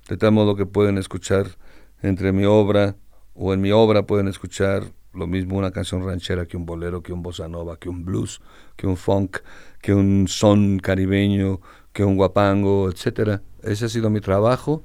de 0.08 0.18
tal 0.18 0.32
modo 0.32 0.56
que 0.56 0.66
pueden 0.66 0.98
escuchar 0.98 1.58
entre 2.02 2.32
mi 2.32 2.46
obra 2.46 2.96
o 3.36 3.54
en 3.54 3.62
mi 3.62 3.72
obra 3.72 4.04
pueden 4.04 4.28
escuchar 4.28 4.84
lo 5.14 5.28
mismo 5.28 5.58
una 5.58 5.72
canción 5.72 6.06
ranchera 6.06 6.46
que 6.46 6.58
un 6.58 6.66
bolero, 6.66 7.02
que 7.02 7.14
un 7.14 7.22
bossa 7.22 7.48
nova, 7.48 7.78
que 7.78 7.90
un 7.90 8.06
blues, 8.06 8.42
que 8.76 8.88
un 8.88 8.98
funk, 8.98 9.38
que 9.82 9.94
un 9.94 10.28
son 10.28 10.80
caribeño, 10.80 11.60
que 11.94 12.04
un 12.04 12.16
guapango, 12.16 12.90
etcétera. 12.90 13.42
Ese 13.64 13.86
ha 13.86 13.90
sido 13.90 14.10
mi 14.10 14.22
trabajo. 14.22 14.84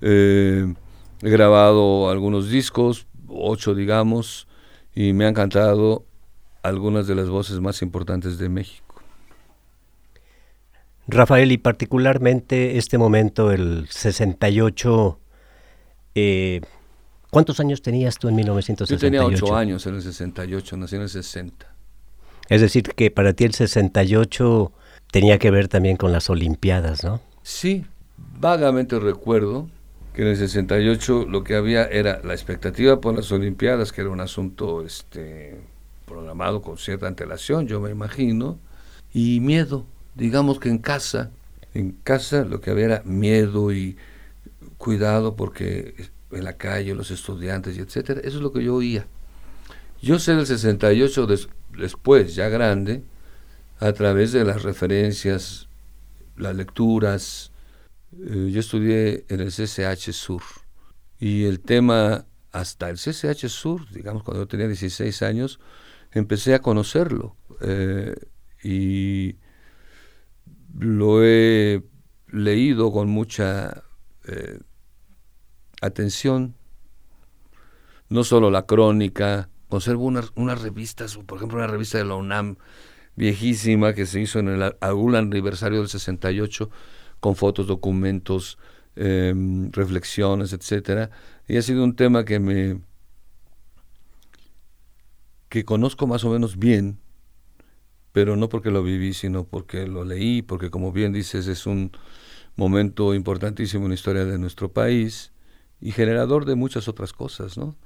Eh, 0.00 0.72
he 1.22 1.30
grabado 1.30 2.10
algunos 2.10 2.48
discos, 2.50 3.06
ocho 3.28 3.74
digamos, 3.74 4.46
y 4.94 5.12
me 5.12 5.26
han 5.26 5.34
cantado 5.34 6.04
algunas 6.62 7.06
de 7.06 7.14
las 7.14 7.28
voces 7.28 7.60
más 7.60 7.82
importantes 7.82 8.38
de 8.38 8.48
México. 8.48 8.87
Rafael, 11.08 11.50
y 11.50 11.56
particularmente 11.56 12.76
este 12.76 12.98
momento, 12.98 13.50
el 13.50 13.88
68, 13.88 15.18
eh, 16.14 16.60
¿cuántos 17.30 17.60
años 17.60 17.80
tenías 17.80 18.18
tú 18.18 18.28
en 18.28 18.36
1968? 18.36 18.94
Yo 18.94 19.00
tenía 19.00 19.24
ocho 19.24 19.56
años 19.56 19.86
en 19.86 19.94
el 19.94 20.02
68, 20.02 20.76
nací 20.76 20.96
en 20.96 21.02
el 21.02 21.08
60. 21.08 21.74
Es 22.50 22.60
decir, 22.60 22.82
que 22.82 23.10
para 23.10 23.32
ti 23.32 23.44
el 23.44 23.54
68 23.54 24.70
tenía 25.10 25.38
que 25.38 25.50
ver 25.50 25.68
también 25.68 25.96
con 25.96 26.12
las 26.12 26.28
Olimpiadas, 26.28 27.02
¿no? 27.04 27.22
Sí, 27.42 27.86
vagamente 28.38 28.98
recuerdo 29.00 29.70
que 30.12 30.22
en 30.22 30.28
el 30.28 30.36
68 30.36 31.24
lo 31.26 31.42
que 31.42 31.54
había 31.54 31.86
era 31.86 32.20
la 32.22 32.34
expectativa 32.34 33.00
por 33.00 33.16
las 33.16 33.32
Olimpiadas, 33.32 33.92
que 33.92 34.02
era 34.02 34.10
un 34.10 34.20
asunto 34.20 34.84
este, 34.84 35.58
programado 36.04 36.60
con 36.60 36.76
cierta 36.76 37.06
antelación, 37.06 37.66
yo 37.66 37.80
me 37.80 37.90
imagino, 37.90 38.58
y 39.14 39.40
miedo 39.40 39.86
digamos 40.18 40.58
que 40.58 40.68
en 40.68 40.78
casa, 40.78 41.30
en 41.74 41.92
casa 41.92 42.44
lo 42.44 42.60
que 42.60 42.70
había 42.70 42.84
era 42.86 43.02
miedo 43.04 43.72
y 43.72 43.96
cuidado 44.76 45.36
porque 45.36 46.10
en 46.32 46.44
la 46.44 46.54
calle 46.54 46.94
los 46.94 47.10
estudiantes 47.10 47.78
y 47.78 47.80
etcétera, 47.80 48.20
eso 48.20 48.36
es 48.36 48.42
lo 48.42 48.52
que 48.52 48.64
yo 48.64 48.74
oía. 48.74 49.06
Yo 50.02 50.18
sé 50.18 50.34
del 50.34 50.46
68 50.46 51.26
después, 51.78 52.34
ya 52.34 52.48
grande, 52.48 53.02
a 53.78 53.92
través 53.92 54.32
de 54.32 54.44
las 54.44 54.64
referencias, 54.64 55.68
las 56.36 56.54
lecturas, 56.54 57.52
eh, 58.12 58.50
yo 58.50 58.60
estudié 58.60 59.24
en 59.28 59.40
el 59.40 59.52
CCH 59.52 60.12
Sur 60.12 60.42
y 61.20 61.44
el 61.44 61.60
tema 61.60 62.26
hasta 62.50 62.90
el 62.90 62.96
CCH 62.96 63.48
Sur, 63.48 63.88
digamos 63.92 64.24
cuando 64.24 64.42
yo 64.42 64.48
tenía 64.48 64.66
16 64.66 65.22
años, 65.22 65.60
empecé 66.12 66.54
a 66.54 66.60
conocerlo 66.60 67.36
eh, 67.60 68.14
y 68.64 69.36
lo 70.78 71.24
he 71.24 71.82
leído 72.28 72.92
con 72.92 73.08
mucha 73.08 73.82
eh, 74.26 74.60
atención, 75.80 76.54
no 78.08 78.24
solo 78.24 78.50
la 78.50 78.66
crónica, 78.66 79.48
conservo 79.68 80.04
unas, 80.04 80.62
revistas, 80.62 81.16
por 81.18 81.38
ejemplo 81.38 81.58
una 81.58 81.66
revista 81.66 81.98
de 81.98 82.04
la 82.04 82.14
UNAM 82.14 82.56
viejísima 83.16 83.92
que 83.92 84.06
se 84.06 84.20
hizo 84.20 84.38
en 84.38 84.48
el 84.48 84.76
algún 84.80 85.16
aniversario 85.16 85.78
del 85.78 85.88
68 85.88 86.70
con 87.20 87.34
fotos, 87.34 87.66
documentos, 87.66 88.58
em, 88.94 89.72
reflexiones, 89.72 90.52
etcétera, 90.52 91.10
y 91.48 91.56
ha 91.56 91.62
sido 91.62 91.82
un 91.82 91.96
tema 91.96 92.24
que 92.24 92.38
me 92.38 92.80
que 95.48 95.64
conozco 95.64 96.06
más 96.06 96.24
o 96.24 96.30
menos 96.30 96.58
bien 96.58 97.00
pero 98.12 98.36
no 98.36 98.48
porque 98.48 98.70
lo 98.70 98.82
viví, 98.82 99.14
sino 99.14 99.44
porque 99.44 99.86
lo 99.86 100.04
leí, 100.04 100.42
porque 100.42 100.70
como 100.70 100.92
bien 100.92 101.12
dices, 101.12 101.46
es 101.46 101.66
un 101.66 101.92
momento 102.56 103.14
importantísimo 103.14 103.84
en 103.84 103.90
la 103.90 103.94
historia 103.94 104.24
de 104.24 104.38
nuestro 104.38 104.72
país 104.72 105.32
y 105.80 105.92
generador 105.92 106.44
de 106.44 106.56
muchas 106.56 106.88
otras 106.88 107.12
cosas, 107.12 107.56
¿no? 107.56 107.76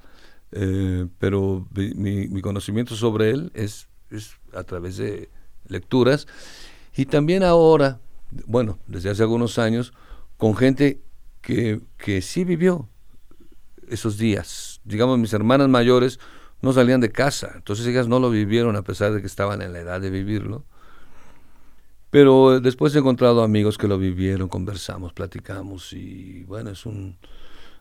Eh, 0.52 1.06
pero 1.18 1.66
mi, 1.72 2.40
conocimiento 2.40 2.94
sobre 2.94 3.30
él 3.30 3.50
es, 3.54 3.88
es 4.10 4.36
a 4.52 4.64
través 4.64 4.98
de 4.98 5.30
lecturas 5.66 6.26
y 6.94 7.06
también 7.06 7.42
ahora, 7.42 8.00
bueno, 8.46 8.78
desde 8.86 9.10
hace 9.10 9.22
algunos 9.22 9.58
años, 9.58 9.92
con 10.36 10.54
gente 10.56 11.00
que, 11.40 11.80
que 11.96 12.20
sí 12.20 12.44
vivió 12.44 12.88
esos 13.88 14.18
días. 14.18 14.80
Digamos, 14.84 15.18
mis 15.18 15.32
hermanas 15.32 15.68
mayores 15.68 16.18
no 16.62 16.72
salían 16.72 17.00
de 17.00 17.10
casa, 17.10 17.52
entonces 17.56 17.86
ellas 17.86 18.08
no 18.08 18.20
lo 18.20 18.30
vivieron 18.30 18.76
a 18.76 18.82
pesar 18.82 19.12
de 19.12 19.20
que 19.20 19.26
estaban 19.26 19.62
en 19.62 19.72
la 19.72 19.80
edad 19.80 20.00
de 20.00 20.10
vivirlo. 20.10 20.64
Pero 22.10 22.60
después 22.60 22.94
he 22.94 22.98
encontrado 22.98 23.42
amigos 23.42 23.78
que 23.78 23.88
lo 23.88 23.98
vivieron, 23.98 24.48
conversamos, 24.48 25.12
platicamos 25.12 25.92
y 25.92 26.44
bueno, 26.44 26.70
es 26.70 26.86
un... 26.86 27.16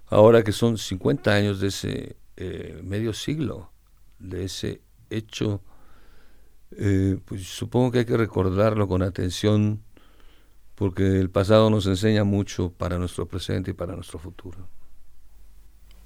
Ahora 0.08 0.44
que 0.44 0.52
son 0.52 0.78
50 0.78 1.34
años 1.34 1.60
de 1.62 1.68
ese 1.68 2.18
eh, 2.38 2.82
medio 2.84 3.14
siglo, 3.14 3.72
de 4.20 4.46
ese 4.46 4.82
hecho, 5.10 5.62
eh, 6.78 7.18
pues 7.26 7.44
supongo 7.44 7.92
que 7.92 8.00
hay 8.00 8.06
que 8.06 8.18
recordarlo 8.18 8.88
con 8.88 9.04
atención 9.04 9.82
porque 10.76 11.20
el 11.20 11.30
pasado 11.30 11.70
nos 11.70 11.86
enseña 11.86 12.24
mucho 12.24 12.72
para 12.72 12.98
nuestro 12.98 13.28
presente 13.28 13.72
y 13.72 13.74
para 13.74 13.96
nuestro 13.96 14.18
futuro. 14.18 14.68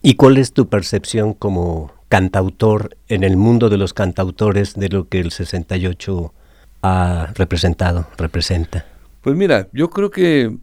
¿Y 0.01 0.15
cuál 0.15 0.37
es 0.37 0.51
tu 0.51 0.67
percepción 0.67 1.33
como 1.33 1.93
cantautor 2.15 2.95
en 3.09 3.25
el 3.25 3.35
mundo 3.35 3.67
de 3.67 3.75
los 3.75 3.93
cantautores 3.93 4.75
de 4.75 4.87
lo 4.87 5.09
que 5.09 5.19
el 5.19 5.31
68 5.31 6.33
ha 6.81 7.33
representado, 7.35 8.07
representa? 8.17 8.85
Pues 9.19 9.35
mira, 9.35 9.67
yo 9.73 9.89
creo 9.89 10.09
que 10.11 10.57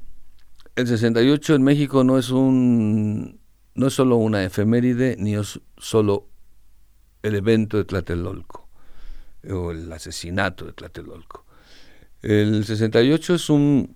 el 0.77 0.87
68 0.87 1.57
en 1.57 1.63
México 1.63 2.05
no 2.05 2.17
es 2.17 2.31
un 2.31 3.39
no 3.75 3.87
es 3.87 3.93
solo 3.93 4.17
una 4.17 4.43
efeméride 4.43 5.17
ni 5.19 5.35
es 5.35 5.61
solo 5.77 6.27
el 7.23 7.35
evento 7.35 7.77
de 7.77 7.85
Tlatelolco 7.85 8.67
o 9.51 9.73
el 9.73 9.93
asesinato 9.93 10.65
de 10.65 10.73
Tlatelolco. 10.73 11.45
El 12.23 12.65
68 12.65 13.35
es 13.35 13.51
un 13.51 13.95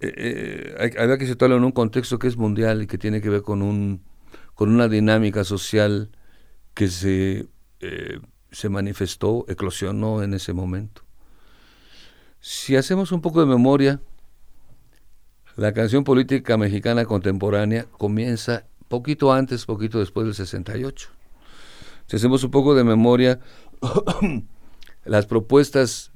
eh, 0.00 0.76
eh 0.78 1.16
que 1.18 1.26
situarlo 1.26 1.56
en 1.56 1.64
un 1.64 1.72
contexto 1.72 2.18
que 2.18 2.28
es 2.28 2.36
mundial 2.36 2.82
y 2.82 2.86
que 2.86 2.98
tiene 2.98 3.22
que 3.22 3.30
ver 3.30 3.40
con 3.40 3.62
un 3.62 4.02
con 4.54 4.68
una 4.68 4.88
dinámica 4.88 5.42
social 5.42 6.10
que 6.76 6.88
se, 6.88 7.48
eh, 7.80 8.20
se 8.52 8.68
manifestó, 8.68 9.46
eclosionó 9.48 10.22
en 10.22 10.34
ese 10.34 10.52
momento. 10.52 11.00
Si 12.38 12.76
hacemos 12.76 13.12
un 13.12 13.22
poco 13.22 13.40
de 13.40 13.46
memoria, 13.46 13.98
la 15.56 15.72
canción 15.72 16.04
política 16.04 16.58
mexicana 16.58 17.06
contemporánea 17.06 17.86
comienza 17.86 18.66
poquito 18.88 19.32
antes, 19.32 19.64
poquito 19.64 20.00
después 20.00 20.26
del 20.26 20.34
68. 20.34 21.08
Si 22.08 22.16
hacemos 22.16 22.44
un 22.44 22.50
poco 22.50 22.74
de 22.74 22.84
memoria, 22.84 23.40
las 25.06 25.24
propuestas 25.24 26.12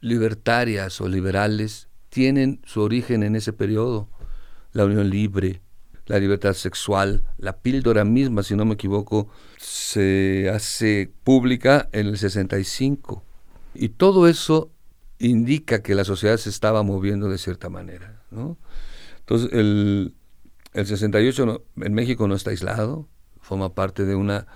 libertarias 0.00 1.00
o 1.00 1.08
liberales 1.08 1.88
tienen 2.08 2.60
su 2.64 2.82
origen 2.82 3.24
en 3.24 3.34
ese 3.34 3.52
periodo. 3.52 4.08
La 4.72 4.84
unión 4.84 5.10
libre, 5.10 5.60
la 6.06 6.18
libertad 6.18 6.54
sexual, 6.54 7.24
la 7.38 7.58
píldora 7.58 8.04
misma, 8.04 8.42
si 8.42 8.56
no 8.56 8.64
me 8.64 8.74
equivoco, 8.74 9.28
se 9.58 10.50
hace 10.52 11.12
pública 11.24 11.88
en 11.92 12.08
el 12.08 12.18
65. 12.18 13.22
Y 13.74 13.90
todo 13.90 14.28
eso 14.28 14.70
indica 15.18 15.82
que 15.82 15.94
la 15.94 16.04
sociedad 16.04 16.36
se 16.36 16.50
estaba 16.50 16.82
moviendo 16.82 17.28
de 17.28 17.38
cierta 17.38 17.68
manera. 17.68 18.20
Entonces, 19.20 19.50
el, 19.52 20.14
el 20.72 20.86
68 20.86 21.64
en 21.76 21.94
México 21.94 22.26
no 22.26 22.34
está 22.34 22.50
aislado, 22.50 23.08
forma 23.40 23.74
parte 23.74 24.04
de, 24.04 24.14
una, 24.14 24.46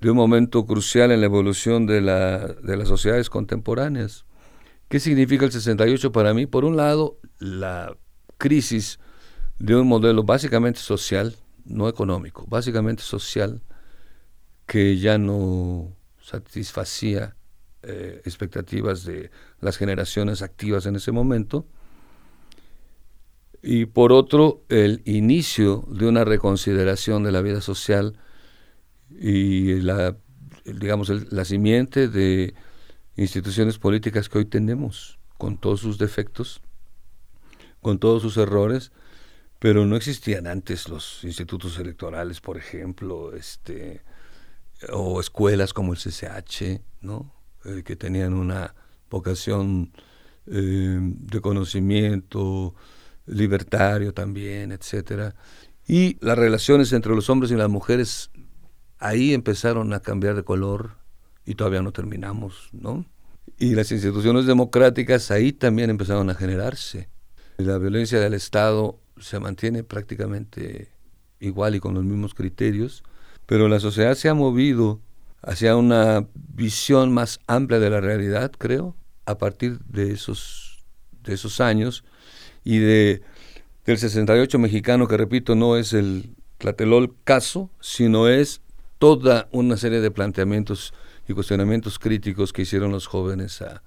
de 0.00 0.10
un 0.10 0.16
momento 0.16 0.66
crucial 0.66 1.12
en 1.12 1.20
la 1.20 1.26
evolución 1.26 1.86
de, 1.86 2.00
la, 2.00 2.38
de 2.38 2.76
las 2.76 2.88
sociedades 2.88 3.30
contemporáneas. 3.30 4.24
¿Qué 4.88 5.00
significa 5.00 5.44
el 5.44 5.52
68 5.52 6.12
para 6.12 6.34
mí? 6.34 6.46
Por 6.46 6.64
un 6.64 6.76
lado, 6.76 7.18
la 7.38 7.96
crisis 8.38 8.98
de 9.58 9.76
un 9.76 9.86
modelo 9.86 10.22
básicamente 10.22 10.80
social, 10.80 11.36
no 11.64 11.88
económico, 11.88 12.46
básicamente 12.48 13.02
social, 13.02 13.62
que 14.66 14.98
ya 14.98 15.18
no 15.18 15.96
satisfacía 16.20 17.36
eh, 17.82 18.20
expectativas 18.24 19.04
de 19.04 19.30
las 19.60 19.76
generaciones 19.76 20.42
activas 20.42 20.86
en 20.86 20.96
ese 20.96 21.12
momento, 21.12 21.66
y 23.62 23.86
por 23.86 24.12
otro, 24.12 24.62
el 24.68 25.02
inicio 25.04 25.84
de 25.88 26.06
una 26.06 26.24
reconsideración 26.24 27.24
de 27.24 27.32
la 27.32 27.42
vida 27.42 27.60
social 27.60 28.16
y 29.10 29.80
la, 29.80 30.16
digamos, 30.64 31.08
la 31.32 31.44
simiente 31.44 32.08
de 32.08 32.54
instituciones 33.16 33.78
políticas 33.78 34.28
que 34.28 34.38
hoy 34.38 34.44
tenemos, 34.44 35.18
con 35.38 35.58
todos 35.58 35.80
sus 35.80 35.98
defectos, 35.98 36.60
con 37.80 37.98
todos 37.98 38.22
sus 38.22 38.36
errores, 38.36 38.92
pero 39.58 39.86
no 39.86 39.96
existían 39.96 40.46
antes 40.46 40.88
los 40.88 41.24
institutos 41.24 41.78
electorales, 41.78 42.40
por 42.40 42.56
ejemplo, 42.56 43.34
este, 43.34 44.02
o 44.92 45.20
escuelas 45.20 45.72
como 45.72 45.92
el 45.92 45.98
CCH, 45.98 46.80
¿no? 47.00 47.32
Eh, 47.64 47.82
que 47.84 47.96
tenían 47.96 48.34
una 48.34 48.74
vocación 49.10 49.92
eh, 50.46 50.98
de 51.00 51.40
conocimiento 51.40 52.74
libertario 53.26 54.14
también, 54.14 54.72
etcétera. 54.72 55.34
Y 55.86 56.16
las 56.24 56.38
relaciones 56.38 56.92
entre 56.92 57.14
los 57.14 57.28
hombres 57.28 57.50
y 57.50 57.56
las 57.56 57.68
mujeres 57.68 58.30
ahí 58.98 59.34
empezaron 59.34 59.92
a 59.92 60.00
cambiar 60.00 60.36
de 60.36 60.44
color 60.44 60.98
y 61.44 61.54
todavía 61.54 61.82
no 61.82 61.92
terminamos, 61.92 62.68
¿no? 62.72 63.06
Y 63.58 63.74
las 63.74 63.90
instituciones 63.90 64.46
democráticas 64.46 65.30
ahí 65.30 65.52
también 65.52 65.90
empezaron 65.90 66.30
a 66.30 66.34
generarse. 66.34 67.08
La 67.56 67.78
violencia 67.78 68.20
del 68.20 68.34
Estado 68.34 69.00
se 69.20 69.38
mantiene 69.40 69.84
prácticamente 69.84 70.88
igual 71.40 71.74
y 71.74 71.80
con 71.80 71.94
los 71.94 72.04
mismos 72.04 72.34
criterios, 72.34 73.02
pero 73.46 73.68
la 73.68 73.80
sociedad 73.80 74.14
se 74.14 74.28
ha 74.28 74.34
movido 74.34 75.00
hacia 75.42 75.76
una 75.76 76.26
visión 76.34 77.12
más 77.12 77.40
amplia 77.46 77.78
de 77.78 77.90
la 77.90 78.00
realidad, 78.00 78.52
creo, 78.58 78.96
a 79.24 79.38
partir 79.38 79.78
de 79.80 80.12
esos, 80.12 80.84
de 81.22 81.34
esos 81.34 81.60
años 81.60 82.04
y 82.64 82.78
de, 82.78 83.22
del 83.84 83.98
68 83.98 84.58
mexicano, 84.58 85.06
que 85.06 85.16
repito, 85.16 85.54
no 85.54 85.76
es 85.76 85.92
el 85.92 86.34
Tlatelol 86.58 87.14
caso, 87.24 87.70
sino 87.80 88.28
es 88.28 88.60
toda 88.98 89.48
una 89.52 89.76
serie 89.76 90.00
de 90.00 90.10
planteamientos 90.10 90.92
y 91.28 91.34
cuestionamientos 91.34 91.98
críticos 91.98 92.52
que 92.52 92.62
hicieron 92.62 92.90
los 92.90 93.06
jóvenes 93.06 93.62
a, 93.62 93.82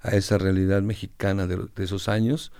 a 0.00 0.10
esa 0.10 0.38
realidad 0.38 0.82
mexicana 0.82 1.46
de, 1.46 1.56
de, 1.74 1.84
esos 1.84 2.08
años 2.08 2.52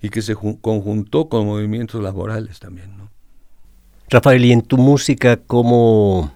y 0.00 0.10
que 0.10 0.22
se 0.22 0.34
conjuntó 0.34 1.28
con 1.28 1.46
movimientos 1.46 2.02
laborales 2.02 2.58
también. 2.58 2.96
¿no? 2.96 3.10
Rafael, 4.08 4.44
¿y 4.44 4.52
en 4.52 4.62
tu 4.62 4.76
música 4.76 5.36
cómo 5.36 6.32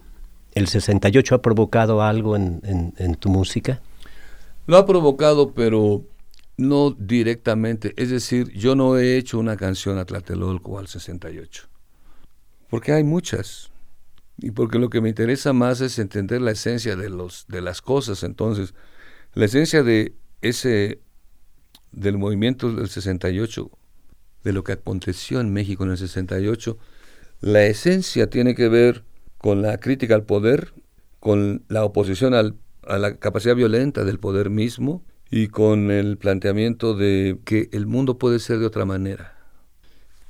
el 0.55 0.67
68 0.67 1.35
ha 1.35 1.43
provocado 1.43 2.03
algo 2.03 2.37
en, 2.37 2.61
en, 2.65 2.95
en 2.97 3.15
tu 3.15 3.29
música? 3.29 3.81
Lo 4.67 4.77
ha 4.77 4.87
provocado, 4.87 5.53
pero 5.53 6.05
no 6.57 6.91
directamente. 6.91 7.95
Es 7.97 8.11
decir, 8.11 8.51
yo 8.53 8.77
no 8.77 8.99
he 8.99 9.17
hecho 9.17 9.39
una 9.39 9.57
canción 9.57 9.99
a 9.99 10.05
Tlatelolco 10.05 10.79
al 10.79 10.87
68. 10.87 11.69
Porque 12.69 12.93
hay 12.93 13.03
muchas. 13.03 13.71
Y 14.39 14.53
porque 14.53 14.79
lo 14.79 14.89
que 14.89 15.01
me 15.01 15.09
interesa 15.09 15.53
más 15.53 15.81
es 15.81 15.99
entender 15.99 16.41
la 16.41 16.53
esencia 16.53 16.97
de, 16.97 17.11
los, 17.11 17.47
de 17.49 17.61
las 17.61 17.83
cosas. 17.83 18.23
Entonces, 18.23 18.75
la 19.35 19.47
esencia 19.47 19.83
de 19.83 20.15
ese, 20.41 21.01
del 21.93 22.19
movimiento 22.19 22.73
del 22.73 22.89
68, 22.89 23.71
de 24.45 24.53
lo 24.53 24.65
que 24.65 24.73
aconteció 24.73 25.41
en 25.41 25.53
México 25.53 25.85
en 25.85 25.91
el 25.91 25.99
68, 25.99 26.79
la 27.41 27.65
esencia 27.65 28.29
tiene 28.29 28.55
que 28.55 28.69
ver 28.69 29.05
con 29.39 29.63
la 29.63 29.79
crítica 29.79 30.15
al 30.15 30.25
poder, 30.25 30.73
con 31.19 31.65
la 31.69 31.85
oposición 31.85 32.35
al, 32.35 32.57
a 32.87 32.99
la 32.99 33.17
capacidad 33.17 33.57
violenta 33.57 34.05
del 34.05 34.19
poder 34.19 34.51
mismo, 34.51 35.03
y 35.31 35.49
con 35.49 35.91
el 35.91 36.19
planteamiento 36.19 36.95
de 36.95 37.39
que 37.45 37.69
el 37.73 37.87
mundo 37.87 38.19
puede 38.19 38.41
ser 38.41 38.59
de 38.59 38.67
otra 38.67 38.85
manera. 38.85 39.37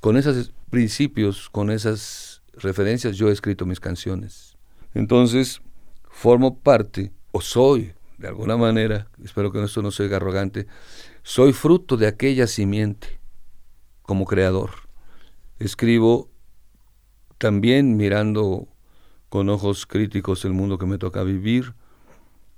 Con 0.01 0.17
esos 0.17 0.53
principios, 0.69 1.49
con 1.49 1.71
esas 1.71 2.43
referencias, 2.53 3.17
yo 3.17 3.29
he 3.29 3.33
escrito 3.33 3.65
mis 3.65 3.81
canciones. 3.81 4.57
Entonces, 4.93 5.63
formo 6.11 6.59
parte, 6.59 7.13
o 7.33 7.41
soy, 7.41 7.93
de 8.19 8.29
alguna 8.29 8.59
manera, 8.59 9.09
espero 9.25 9.51
que 9.51 9.63
esto 9.65 9.81
no 9.81 9.91
sea 9.91 10.15
arrogante, 10.15 10.67
soy 11.23 11.53
fruto 11.53 11.97
de 11.97 12.07
aquella 12.07 12.47
simiente 12.47 13.21
como 14.03 14.25
creador. 14.25 14.71
Escribo 15.59 16.31
también 17.39 17.97
mirando 17.97 18.69
con 19.29 19.49
ojos 19.49 19.87
críticos 19.87 20.45
el 20.45 20.53
mundo 20.53 20.79
que 20.79 20.87
me 20.87 20.99
toca 20.99 21.23
vivir, 21.23 21.75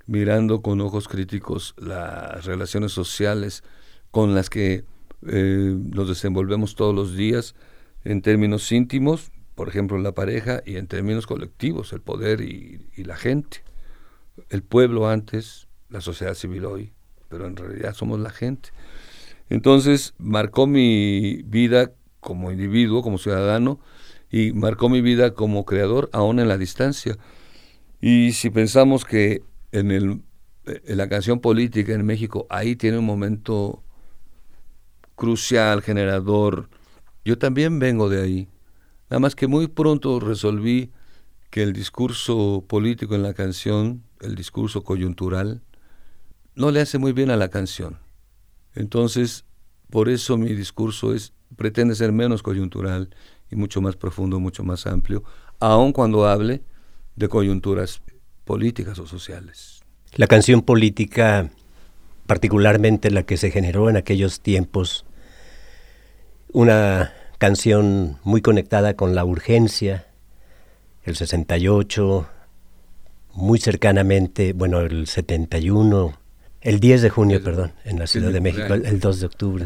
mirando 0.07 0.61
con 0.61 0.81
ojos 0.81 1.07
críticos 1.07 1.75
las 1.77 2.45
relaciones 2.45 2.91
sociales 2.91 3.63
con 4.11 4.35
las 4.35 4.49
que 4.49 4.85
eh, 5.27 5.77
nos 5.77 6.09
desenvolvemos 6.09 6.75
todos 6.75 6.93
los 6.93 7.15
días 7.15 7.55
en 8.03 8.21
términos 8.21 8.71
íntimos, 8.71 9.31
por 9.55 9.69
ejemplo 9.69 9.97
la 9.97 10.13
pareja, 10.13 10.61
y 10.65 10.77
en 10.77 10.87
términos 10.87 11.27
colectivos, 11.27 11.93
el 11.93 12.01
poder 12.01 12.41
y, 12.41 12.89
y 12.95 13.03
la 13.03 13.15
gente. 13.15 13.63
El 14.49 14.63
pueblo 14.63 15.07
antes, 15.07 15.67
la 15.89 16.01
sociedad 16.01 16.33
civil 16.33 16.65
hoy, 16.65 16.92
pero 17.33 17.47
en 17.47 17.55
realidad 17.55 17.95
somos 17.95 18.19
la 18.19 18.29
gente. 18.29 18.69
Entonces 19.49 20.13
marcó 20.19 20.67
mi 20.67 21.41
vida 21.47 21.91
como 22.19 22.51
individuo, 22.51 23.01
como 23.01 23.17
ciudadano, 23.17 23.79
y 24.29 24.53
marcó 24.53 24.87
mi 24.87 25.01
vida 25.01 25.33
como 25.33 25.65
creador, 25.65 26.11
aún 26.13 26.39
en 26.39 26.47
la 26.47 26.59
distancia. 26.59 27.17
Y 27.99 28.33
si 28.33 28.51
pensamos 28.51 29.03
que 29.03 29.41
en, 29.71 29.89
el, 29.89 30.21
en 30.65 30.97
la 30.97 31.09
canción 31.09 31.39
política 31.39 31.93
en 31.93 32.05
México, 32.05 32.45
ahí 32.51 32.75
tiene 32.75 32.99
un 32.99 33.05
momento 33.05 33.83
crucial, 35.15 35.81
generador. 35.81 36.69
Yo 37.25 37.39
también 37.39 37.79
vengo 37.79 38.09
de 38.09 38.21
ahí. 38.21 38.47
Nada 39.09 39.19
más 39.19 39.33
que 39.35 39.47
muy 39.47 39.67
pronto 39.67 40.19
resolví 40.19 40.91
que 41.49 41.63
el 41.63 41.73
discurso 41.73 42.63
político 42.67 43.15
en 43.15 43.23
la 43.23 43.33
canción, 43.33 44.03
el 44.21 44.35
discurso 44.35 44.83
coyuntural, 44.83 45.61
no 46.55 46.71
le 46.71 46.81
hace 46.81 46.97
muy 46.97 47.13
bien 47.13 47.31
a 47.31 47.37
la 47.37 47.49
canción. 47.49 47.99
Entonces, 48.75 49.45
por 49.89 50.09
eso 50.09 50.37
mi 50.37 50.53
discurso 50.53 51.13
es 51.13 51.33
pretende 51.55 51.95
ser 51.95 52.11
menos 52.11 52.41
coyuntural 52.41 53.09
y 53.51 53.55
mucho 53.55 53.81
más 53.81 53.95
profundo, 53.95 54.39
mucho 54.39 54.63
más 54.63 54.87
amplio, 54.87 55.23
aun 55.59 55.93
cuando 55.93 56.27
hable 56.27 56.63
de 57.15 57.29
coyunturas 57.29 58.01
políticas 58.45 58.97
o 58.99 59.07
sociales. 59.07 59.81
La 60.15 60.27
canción 60.27 60.61
política, 60.61 61.51
particularmente 62.25 63.11
la 63.11 63.23
que 63.23 63.37
se 63.37 63.51
generó 63.51 63.89
en 63.89 63.97
aquellos 63.97 64.41
tiempos, 64.41 65.05
una 66.51 67.13
canción 67.37 68.17
muy 68.23 68.41
conectada 68.41 68.95
con 68.95 69.15
la 69.15 69.25
urgencia, 69.25 70.07
el 71.03 71.15
68, 71.15 72.27
muy 73.33 73.59
cercanamente, 73.59 74.53
bueno, 74.53 74.81
el 74.81 75.07
71, 75.07 76.13
el 76.63 76.79
10 76.79 77.01
de 77.01 77.09
junio, 77.09 77.43
perdón, 77.43 77.73
en 77.85 77.99
la 77.99 78.07
Ciudad 78.07 78.31
de 78.31 78.41
México, 78.41 78.73
el 78.73 78.99
2 78.99 79.19
de 79.19 79.25
octubre, 79.25 79.65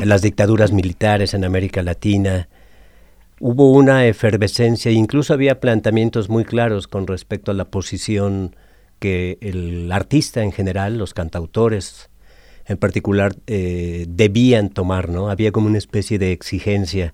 en 0.00 0.08
las 0.08 0.22
dictaduras 0.22 0.72
militares 0.72 1.34
en 1.34 1.44
América 1.44 1.82
Latina, 1.82 2.48
hubo 3.40 3.72
una 3.72 4.06
efervescencia, 4.06 4.92
incluso 4.92 5.34
había 5.34 5.60
planteamientos 5.60 6.28
muy 6.28 6.44
claros 6.44 6.86
con 6.86 7.06
respecto 7.06 7.50
a 7.50 7.54
la 7.54 7.64
posición 7.66 8.54
que 9.00 9.38
el 9.40 9.90
artista 9.92 10.42
en 10.42 10.52
general, 10.52 10.98
los 10.98 11.14
cantautores 11.14 12.08
en 12.66 12.78
particular, 12.78 13.34
eh, 13.46 14.06
debían 14.08 14.70
tomar, 14.70 15.10
¿no? 15.10 15.28
Había 15.28 15.52
como 15.52 15.66
una 15.66 15.78
especie 15.78 16.18
de 16.18 16.32
exigencia 16.32 17.12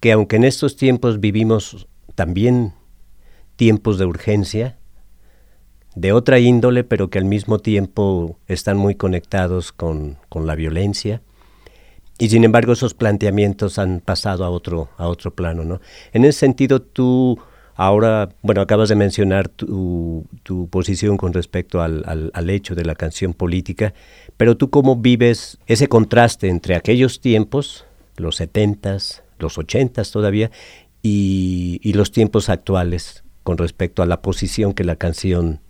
que 0.00 0.10
aunque 0.10 0.34
en 0.34 0.42
estos 0.42 0.76
tiempos 0.76 1.20
vivimos 1.20 1.86
también 2.16 2.72
tiempos 3.54 3.98
de 3.98 4.06
urgencia, 4.06 4.76
de 5.94 6.12
otra 6.12 6.38
índole, 6.38 6.84
pero 6.84 7.10
que 7.10 7.18
al 7.18 7.24
mismo 7.24 7.58
tiempo 7.58 8.38
están 8.46 8.76
muy 8.76 8.94
conectados 8.94 9.72
con, 9.72 10.18
con 10.28 10.46
la 10.46 10.54
violencia, 10.54 11.22
y 12.18 12.28
sin 12.28 12.44
embargo 12.44 12.72
esos 12.72 12.94
planteamientos 12.94 13.78
han 13.78 14.00
pasado 14.00 14.44
a 14.44 14.50
otro, 14.50 14.90
a 14.96 15.08
otro 15.08 15.34
plano. 15.34 15.64
¿no? 15.64 15.80
En 16.12 16.24
ese 16.24 16.38
sentido, 16.38 16.80
tú 16.80 17.38
ahora, 17.74 18.28
bueno, 18.42 18.60
acabas 18.60 18.88
de 18.88 18.94
mencionar 18.94 19.48
tu, 19.48 20.24
tu 20.42 20.68
posición 20.68 21.16
con 21.16 21.32
respecto 21.32 21.82
al, 21.82 22.30
al, 22.32 22.50
hecho 22.50 22.74
de 22.74 22.84
la 22.84 22.94
canción 22.94 23.34
política, 23.34 23.92
pero 24.36 24.56
tú 24.56 24.70
cómo 24.70 24.96
vives 24.96 25.58
ese 25.66 25.88
contraste 25.88 26.48
entre 26.48 26.76
aquellos 26.76 27.20
tiempos, 27.20 27.86
los 28.16 28.36
setentas, 28.36 29.24
los 29.38 29.58
ochentas 29.58 30.12
todavía, 30.12 30.50
y, 31.02 31.80
y 31.82 31.94
los 31.94 32.12
tiempos 32.12 32.48
actuales 32.48 33.24
con 33.42 33.58
respecto 33.58 34.02
a 34.02 34.06
la 34.06 34.22
posición 34.22 34.74
que 34.74 34.84
la 34.84 34.94
canción 34.94 35.60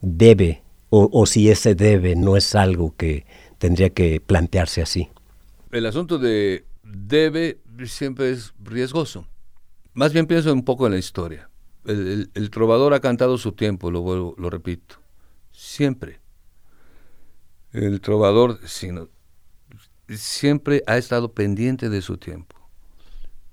debe, 0.00 0.62
o, 0.90 1.26
si 1.26 1.50
ese 1.50 1.74
debe 1.74 2.16
no 2.16 2.36
es 2.36 2.54
algo 2.54 2.94
que 2.96 3.26
tendría 3.58 3.90
que 3.90 4.20
plantearse 4.20 4.82
así 4.82 5.10
el 5.76 5.86
asunto 5.86 6.18
de 6.18 6.64
debe 6.82 7.60
siempre 7.84 8.30
es 8.30 8.54
riesgoso. 8.62 9.26
Más 9.92 10.12
bien 10.12 10.26
pienso 10.26 10.52
un 10.52 10.64
poco 10.64 10.86
en 10.86 10.92
la 10.92 10.98
historia. 10.98 11.50
El, 11.84 12.50
trovador 12.50 12.94
ha 12.94 13.00
cantado 13.00 13.38
su 13.38 13.52
tiempo, 13.52 13.90
lo, 13.90 14.00
vuelvo, 14.00 14.34
lo 14.38 14.50
repito. 14.50 14.96
siempre. 15.52 16.20
El 17.72 18.00
trovador 18.00 18.58
sino, 18.66 19.08
siempre 20.08 20.82
ha 20.86 20.96
estado 20.96 21.32
pendiente 21.32 21.88
de 21.88 22.02
su 22.02 22.16
tiempo 22.16 22.56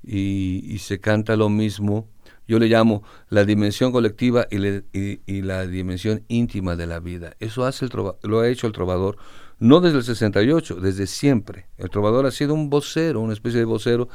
y, 0.02 0.64
y 0.66 0.80
se 0.80 1.00
canta 1.00 1.36
lo 1.36 1.50
mismo. 1.50 2.08
Yo 2.54 2.60
le 2.60 2.68
llamo 2.68 3.02
la 3.30 3.46
dimensión 3.46 3.92
colectiva 3.92 4.46
y, 4.52 5.42
la 5.42 5.66
dimensión 5.66 6.24
íntima 6.28 6.76
de 6.76 6.86
la 6.86 7.00
vida. 7.00 7.36
Eso 7.39 7.66
hace 7.66 7.84
el 7.84 7.89
trova- 7.89 8.18
lo 8.22 8.42
ha 8.42 8.48
hecho 8.48 8.68
el 8.68 8.74
trovador, 8.74 9.18
no 9.58 9.82
desde 9.82 9.98
el 9.98 10.04
68, 10.04 10.76
desde 10.76 11.08
siempre. 11.08 11.66
El 11.80 11.89
trovador 11.89 12.28
ha 12.28 12.32
sido 12.32 12.54
un 12.54 12.70
vocero, 12.70 13.22
una 13.22 13.34
especie 13.34 13.58
de 13.58 13.66
vocero 13.66 14.08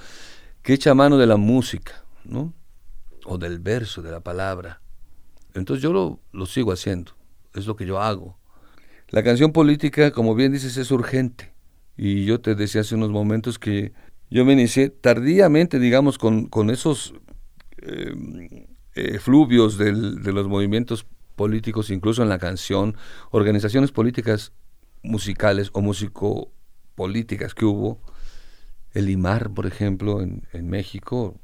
que 0.62 0.74
echa 0.74 0.94
mano 0.94 1.18
de 1.18 1.27
la 1.27 1.37
música, 1.37 2.05
¿no? 2.24 2.55
O 3.24 3.38
del 3.38 3.59
verso, 3.59 4.03
de 4.03 4.12
la 4.12 4.20
palabra. 4.20 4.83
Entonces 5.55 5.83
yo 5.83 5.92
lo, 5.92 6.20
lo 6.31 6.46
sigo 6.46 6.70
haciendo, 6.70 7.16
es 7.57 7.66
lo 7.66 7.74
que 7.74 7.87
yo 7.87 8.01
hago. 8.01 8.38
La 9.09 9.24
canción 9.24 9.51
política, 9.51 10.12
como 10.12 10.37
bien 10.37 10.53
dices, 10.53 10.77
es 10.77 10.92
urgente. 10.92 11.55
Y 11.96 12.24
yo 12.24 12.40
te 12.40 12.55
decía 12.55 12.83
hace 12.83 12.94
unos 12.94 13.11
momentos 13.11 13.59
que 13.59 13.92
yo 14.31 14.44
me 14.44 14.53
inicié 14.53 14.90
tardíamente, 14.90 15.81
digamos, 15.81 16.18
con, 16.18 16.46
con 16.46 16.70
esos 16.70 17.14
fluvios 19.21 19.79
del- 19.79 20.23
de 20.23 20.33
los 20.33 20.49
movimientos 20.49 21.07
políticos, 21.37 21.91
incluso 21.91 22.23
en 22.23 22.29
la 22.29 22.38
canción, 22.38 22.97
organizaciones 23.31 23.93
políticas 23.93 24.53
musicales 25.03 25.71
o 25.73 25.81
músico-políticas 25.81 27.55
que 27.55 27.64
hubo. 27.64 28.01
El 28.93 29.09
IMAR, 29.09 29.51
por 29.51 29.67
ejemplo, 29.67 30.21
en, 30.21 30.43
México, 30.69 31.38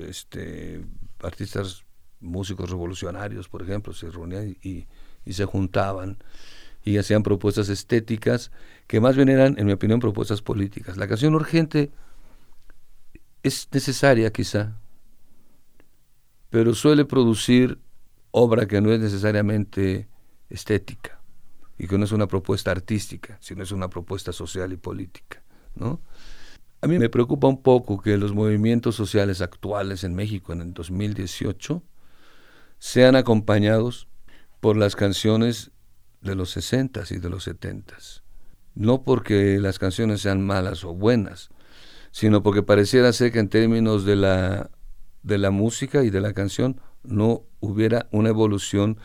este, 0.00 0.84
artistas, 1.20 1.84
músicos 2.20 2.68
revolucionarios, 2.68 3.48
por 3.48 3.62
ejemplo, 3.62 3.92
se 3.92 4.10
reunían 4.10 4.56
y 4.62 4.86
se 5.32 5.44
juntaban 5.44 6.18
y 6.84 6.98
hacían 6.98 7.22
propuestas 7.22 7.68
estéticas 7.68 8.50
que 8.86 9.00
más 9.00 9.16
bien 9.16 9.28
eran, 9.28 9.58
en 9.58 9.66
mi 9.66 9.72
opinión, 9.72 10.00
propuestas 10.00 10.42
políticas. 10.42 10.96
La 10.96 11.06
canción 11.06 11.34
urgente 11.34 11.90
es 13.42 13.68
necesaria 13.72 14.32
quizá, 14.32 14.80
pero 16.50 16.74
suele 16.74 17.04
producir 17.04 17.78
obra 18.30 18.66
que 18.66 18.80
no 18.80 18.92
es 18.92 19.00
necesariamente 19.00 20.08
estética 20.48 21.20
y 21.78 21.86
que 21.86 21.98
no 21.98 22.04
es 22.04 22.12
una 22.12 22.26
propuesta 22.26 22.70
artística, 22.70 23.38
sino 23.40 23.62
es 23.62 23.72
una 23.72 23.88
propuesta 23.88 24.32
social 24.32 24.72
y 24.72 24.76
política, 24.76 25.42
¿no? 25.74 26.00
A 26.80 26.86
mí 26.86 26.98
me 26.98 27.08
preocupa 27.08 27.48
un 27.48 27.62
poco 27.62 28.00
que 28.00 28.16
los 28.16 28.32
movimientos 28.34 28.94
sociales 28.94 29.40
actuales 29.40 30.04
en 30.04 30.14
México 30.14 30.52
en 30.52 30.60
el 30.60 30.74
2018 30.74 31.82
sean 32.78 33.16
acompañados 33.16 34.06
por 34.60 34.76
las 34.76 34.94
canciones 34.94 35.72
de 36.20 36.36
los 36.36 36.56
60s 36.56 37.10
y 37.10 37.18
de 37.18 37.30
los 37.30 37.48
70s. 37.48 38.22
No 38.74 39.02
porque 39.02 39.58
las 39.58 39.80
canciones 39.80 40.20
sean 40.20 40.44
malas 40.46 40.84
o 40.84 40.94
buenas, 40.94 41.50
sino 42.12 42.44
porque 42.44 42.62
pareciera 42.62 43.12
ser 43.12 43.32
que 43.32 43.40
en 43.40 43.48
términos 43.48 44.04
de 44.04 44.14
la, 44.14 44.70
de 45.22 45.38
la 45.38 45.50
música 45.50 46.04
y 46.04 46.10
de 46.10 46.20
la 46.20 46.32
canción 46.32 46.80
no 47.02 47.42
hubiera 47.60 48.08
una 48.10 48.28
evolución 48.28 48.98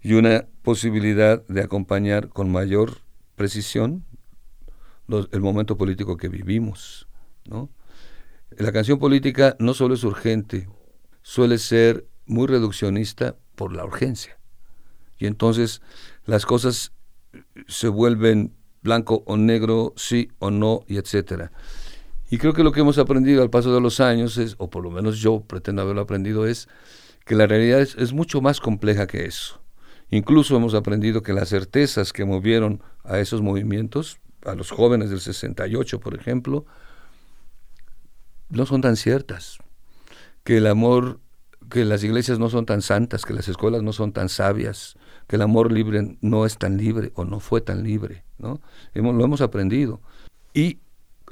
y 0.00 0.14
una 0.14 0.46
posibilidad 0.62 1.46
de 1.46 1.62
acompañar 1.62 2.28
con 2.28 2.50
mayor 2.50 2.98
precisión 3.36 4.04
el 5.30 5.40
momento 5.40 5.76
político 5.76 6.16
que 6.16 6.28
vivimos. 6.28 7.08
La 8.50 8.72
canción 8.72 8.98
política 8.98 9.56
no 9.58 9.74
solo 9.74 9.94
es 9.94 10.04
urgente, 10.04 10.68
suele 11.22 11.58
ser 11.58 12.06
muy 12.26 12.46
reduccionista 12.46 13.36
por 13.54 13.74
la 13.74 13.84
urgencia. 13.84 14.38
Y 15.18 15.26
entonces 15.26 15.82
las 16.24 16.46
cosas 16.46 16.92
se 17.68 17.88
vuelven 17.88 18.54
blanco 18.82 19.22
o 19.26 19.36
negro, 19.36 19.92
sí 19.96 20.28
o 20.38 20.50
no, 20.50 20.80
y 20.86 20.96
etcétera. 20.96 21.52
Y 22.32 22.38
creo 22.38 22.54
que 22.54 22.64
lo 22.64 22.72
que 22.72 22.80
hemos 22.80 22.96
aprendido 22.96 23.42
al 23.42 23.50
paso 23.50 23.74
de 23.74 23.80
los 23.82 24.00
años 24.00 24.38
es, 24.38 24.54
o 24.56 24.70
por 24.70 24.82
lo 24.82 24.90
menos 24.90 25.18
yo 25.18 25.42
pretendo 25.42 25.82
haberlo 25.82 26.00
aprendido, 26.00 26.46
es 26.46 26.66
que 27.26 27.34
la 27.34 27.46
realidad 27.46 27.82
es, 27.82 27.94
es 27.96 28.14
mucho 28.14 28.40
más 28.40 28.58
compleja 28.58 29.06
que 29.06 29.26
eso. 29.26 29.60
Incluso 30.08 30.56
hemos 30.56 30.72
aprendido 30.72 31.22
que 31.22 31.34
las 31.34 31.50
certezas 31.50 32.10
que 32.10 32.24
movieron 32.24 32.82
a 33.04 33.18
esos 33.18 33.42
movimientos, 33.42 34.18
a 34.46 34.54
los 34.54 34.70
jóvenes 34.70 35.10
del 35.10 35.20
68, 35.20 36.00
por 36.00 36.14
ejemplo, 36.14 36.64
no 38.48 38.64
son 38.64 38.80
tan 38.80 38.96
ciertas. 38.96 39.58
Que 40.42 40.56
el 40.56 40.68
amor, 40.68 41.20
que 41.68 41.84
las 41.84 42.02
iglesias 42.02 42.38
no 42.38 42.48
son 42.48 42.64
tan 42.64 42.80
santas, 42.80 43.26
que 43.26 43.34
las 43.34 43.46
escuelas 43.46 43.82
no 43.82 43.92
son 43.92 44.14
tan 44.14 44.30
sabias, 44.30 44.96
que 45.26 45.36
el 45.36 45.42
amor 45.42 45.70
libre 45.70 46.16
no 46.22 46.46
es 46.46 46.56
tan 46.56 46.78
libre 46.78 47.12
o 47.14 47.26
no 47.26 47.40
fue 47.40 47.60
tan 47.60 47.82
libre, 47.82 48.24
¿no? 48.38 48.62
Hemos, 48.94 49.14
lo 49.16 49.22
hemos 49.22 49.42
aprendido. 49.42 50.00
Y 50.54 50.78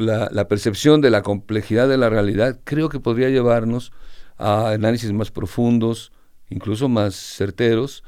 la, 0.01 0.49
percepción 0.49 1.01
de 1.01 1.11
la 1.11 1.23
complejidad 1.23 1.89
de 1.89 1.99
la 1.99 2.09
realidad 2.09 2.61
creo 2.65 2.89
que 2.89 3.01
podría 3.01 3.29
llevarnos 3.29 3.93
a 4.37 4.71
análisis 4.71 5.13
más 5.13 5.31
profundos, 5.31 6.13
incluso 6.49 6.89
más 6.89 7.15
certeros, 7.15 8.05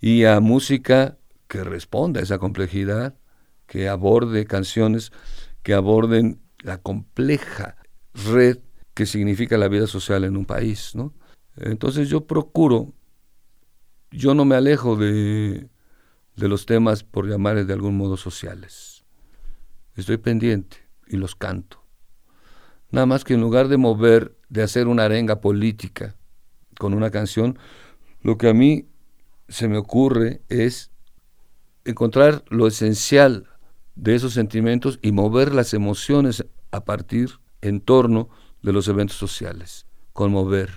y 0.00 0.24
a 0.24 0.40
música 0.40 1.18
que 1.48 1.64
responda 1.64 2.20
a 2.20 2.22
esa 2.22 2.38
complejidad, 2.38 3.14
que 3.66 3.88
aborde 3.88 4.46
canciones 4.46 5.12
que 5.62 5.72
aborden 5.72 6.40
la 6.62 6.78
compleja 6.78 7.76
red 8.12 8.58
que 8.92 9.06
significa 9.06 9.56
la 9.56 9.68
vida 9.68 9.86
social 9.86 10.24
en 10.24 10.36
un 10.36 10.44
país, 10.44 10.94
¿no? 10.94 11.14
Entonces 11.56 12.08
yo 12.08 12.26
procuro, 12.26 12.92
yo 14.10 14.34
no 14.34 14.44
me 14.44 14.54
alejo 14.56 14.96
de, 14.96 15.68
de 16.36 16.48
los 16.48 16.66
temas, 16.66 17.02
por 17.02 17.28
llamarles 17.28 17.66
de 17.66 17.72
algún 17.72 17.96
modo, 17.96 18.16
sociales. 18.16 19.04
Estoy 19.96 20.18
pendiente 20.18 20.83
y 21.08 21.16
los 21.16 21.34
canto. 21.34 21.82
Nada 22.90 23.06
más 23.06 23.24
que 23.24 23.34
en 23.34 23.40
lugar 23.40 23.68
de 23.68 23.76
mover, 23.76 24.36
de 24.48 24.62
hacer 24.62 24.86
una 24.86 25.04
arenga 25.04 25.40
política 25.40 26.16
con 26.78 26.94
una 26.94 27.10
canción, 27.10 27.58
lo 28.22 28.38
que 28.38 28.48
a 28.48 28.54
mí 28.54 28.86
se 29.48 29.68
me 29.68 29.76
ocurre 29.76 30.42
es 30.48 30.90
encontrar 31.84 32.44
lo 32.48 32.66
esencial 32.66 33.48
de 33.94 34.14
esos 34.14 34.32
sentimientos 34.32 34.98
y 35.02 35.12
mover 35.12 35.54
las 35.54 35.74
emociones 35.74 36.44
a 36.70 36.84
partir, 36.84 37.30
en 37.62 37.80
torno 37.80 38.28
de 38.62 38.72
los 38.72 38.88
eventos 38.88 39.16
sociales. 39.16 39.86
Conmover, 40.12 40.70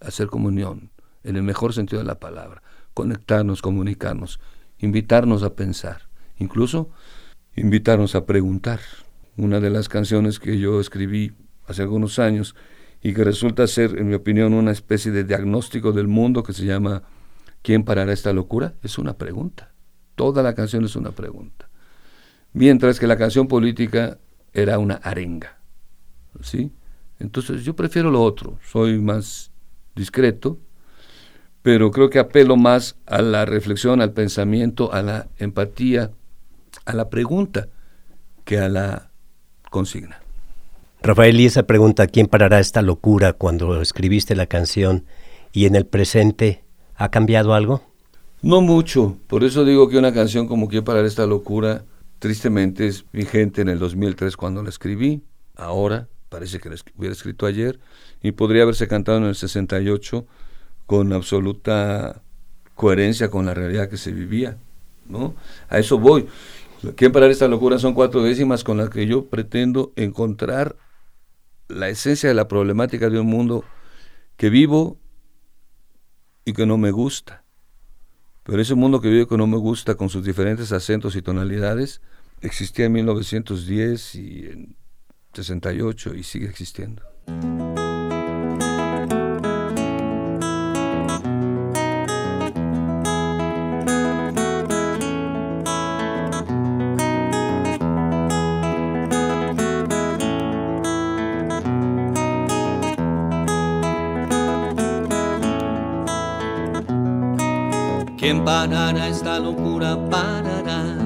hacer 0.00 0.26
comunión, 0.26 0.90
en 1.24 1.36
el 1.36 1.42
mejor 1.42 1.72
sentido 1.72 2.00
de 2.00 2.06
la 2.06 2.20
palabra, 2.20 2.62
conectarnos, 2.94 3.62
comunicarnos, 3.62 4.40
invitarnos 4.78 5.42
a 5.42 5.54
pensar, 5.54 6.08
incluso 6.36 6.90
invitarnos 7.54 8.14
a 8.14 8.26
preguntar. 8.26 8.80
Una 9.36 9.60
de 9.60 9.70
las 9.70 9.88
canciones 9.88 10.38
que 10.38 10.58
yo 10.58 10.80
escribí 10.80 11.32
hace 11.66 11.82
algunos 11.82 12.18
años 12.18 12.54
y 13.02 13.14
que 13.14 13.24
resulta 13.24 13.66
ser, 13.66 13.98
en 13.98 14.08
mi 14.08 14.14
opinión, 14.14 14.52
una 14.54 14.70
especie 14.70 15.10
de 15.10 15.24
diagnóstico 15.24 15.92
del 15.92 16.06
mundo 16.06 16.42
que 16.42 16.52
se 16.52 16.64
llama 16.64 17.02
¿Quién 17.62 17.84
parará 17.84 18.12
esta 18.12 18.32
locura? 18.32 18.74
Es 18.82 18.98
una 18.98 19.14
pregunta. 19.14 19.72
Toda 20.14 20.42
la 20.42 20.54
canción 20.54 20.84
es 20.84 20.96
una 20.96 21.12
pregunta. 21.12 21.68
Mientras 22.52 23.00
que 23.00 23.06
la 23.06 23.16
canción 23.16 23.48
política 23.48 24.18
era 24.52 24.78
una 24.78 24.94
arenga. 24.94 25.58
¿Sí? 26.42 26.72
Entonces 27.18 27.64
yo 27.64 27.76
prefiero 27.76 28.10
lo 28.10 28.22
otro, 28.22 28.58
soy 28.64 28.98
más 28.98 29.52
discreto, 29.94 30.58
pero 31.62 31.90
creo 31.92 32.10
que 32.10 32.18
apelo 32.18 32.56
más 32.56 32.96
a 33.06 33.22
la 33.22 33.44
reflexión, 33.44 34.00
al 34.00 34.12
pensamiento, 34.12 34.92
a 34.92 35.02
la 35.02 35.28
empatía, 35.38 36.10
a 36.84 36.94
la 36.94 37.08
pregunta, 37.08 37.68
que 38.44 38.58
a 38.58 38.68
la 38.68 39.11
consigna. 39.72 40.20
Rafael, 41.02 41.40
y 41.40 41.46
esa 41.46 41.64
pregunta, 41.64 42.06
¿quién 42.06 42.28
parará 42.28 42.60
esta 42.60 42.80
locura 42.80 43.32
cuando 43.32 43.82
escribiste 43.82 44.36
la 44.36 44.46
canción 44.46 45.04
y 45.52 45.66
en 45.66 45.74
el 45.74 45.84
presente 45.84 46.62
ha 46.94 47.10
cambiado 47.10 47.54
algo? 47.54 47.82
No 48.40 48.60
mucho, 48.60 49.16
por 49.26 49.42
eso 49.42 49.64
digo 49.64 49.88
que 49.88 49.98
una 49.98 50.12
canción 50.12 50.46
como 50.46 50.68
¿Quién 50.68 50.84
parar 50.84 51.04
esta 51.04 51.26
locura? 51.26 51.84
Tristemente 52.20 52.86
es 52.86 53.04
vigente 53.12 53.62
en 53.62 53.68
el 53.68 53.80
2003 53.80 54.36
cuando 54.36 54.62
la 54.62 54.68
escribí, 54.68 55.22
ahora 55.56 56.08
parece 56.28 56.60
que 56.60 56.68
la 56.68 56.76
hubiera 56.96 57.12
escrito 57.12 57.46
ayer 57.46 57.80
y 58.22 58.32
podría 58.32 58.62
haberse 58.62 58.86
cantado 58.86 59.18
en 59.18 59.24
el 59.24 59.34
68 59.34 60.24
con 60.86 61.12
absoluta 61.12 62.22
coherencia 62.74 63.28
con 63.28 63.44
la 63.46 63.54
realidad 63.54 63.88
que 63.88 63.96
se 63.96 64.12
vivía, 64.12 64.56
¿no? 65.08 65.34
A 65.68 65.78
eso 65.78 65.98
voy. 65.98 66.26
¿Quién 66.96 67.12
parar 67.12 67.30
esta 67.30 67.48
locura? 67.48 67.78
Son 67.78 67.94
cuatro 67.94 68.22
décimas 68.22 68.64
con 68.64 68.76
las 68.76 68.90
que 68.90 69.06
yo 69.06 69.26
pretendo 69.26 69.92
encontrar 69.96 70.76
la 71.68 71.88
esencia 71.88 72.28
de 72.28 72.34
la 72.34 72.48
problemática 72.48 73.08
de 73.08 73.20
un 73.20 73.26
mundo 73.26 73.64
que 74.36 74.50
vivo 74.50 74.98
y 76.44 76.52
que 76.52 76.66
no 76.66 76.78
me 76.78 76.90
gusta. 76.90 77.44
Pero 78.42 78.60
ese 78.60 78.74
mundo 78.74 79.00
que 79.00 79.08
vivo 79.08 79.22
y 79.22 79.26
que 79.26 79.36
no 79.36 79.46
me 79.46 79.56
gusta, 79.56 79.94
con 79.94 80.08
sus 80.08 80.24
diferentes 80.24 80.72
acentos 80.72 81.14
y 81.14 81.22
tonalidades, 81.22 82.00
existía 82.40 82.86
en 82.86 82.92
1910 82.92 84.14
y 84.16 84.46
en 84.46 84.76
68 85.32 86.14
y 86.14 86.24
sigue 86.24 86.46
existiendo. 86.46 87.02
Parará 108.68 109.08
esta 109.08 109.40
locura? 109.40 109.98
Parará. 110.08 110.96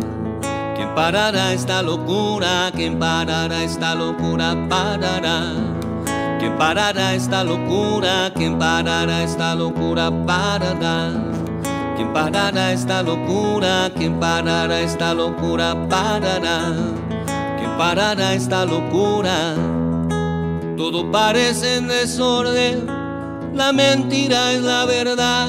¿Quién 0.74 0.94
parará 0.94 1.52
esta 1.54 1.82
locura? 1.82 2.70
¿Quién 2.74 2.98
parará 2.98 3.62
esta 3.62 3.94
locura? 3.94 4.54
Parará. 4.68 5.54
¿Quién 6.38 6.58
parará 6.58 7.14
esta 7.14 7.44
locura? 7.44 8.30
¿Quién 8.34 8.58
parará 8.58 9.22
esta 9.22 9.54
locura? 9.54 10.10
Parará. 10.26 11.12
¿Quién 11.96 12.12
parará 12.12 12.72
esta 12.72 13.02
locura? 13.02 13.90
¿Quién 13.96 14.20
parará 14.20 14.80
esta 14.80 15.14
locura? 15.14 15.74
¿Quién 17.58 17.70
parará 17.78 18.34
esta 18.34 18.66
locura? 18.66 19.54
Todo 20.76 21.10
parece 21.10 21.76
en 21.76 21.88
desorden, 21.88 22.86
la 23.54 23.72
mentira 23.72 24.52
es 24.52 24.60
la 24.60 24.84
verdad, 24.84 25.48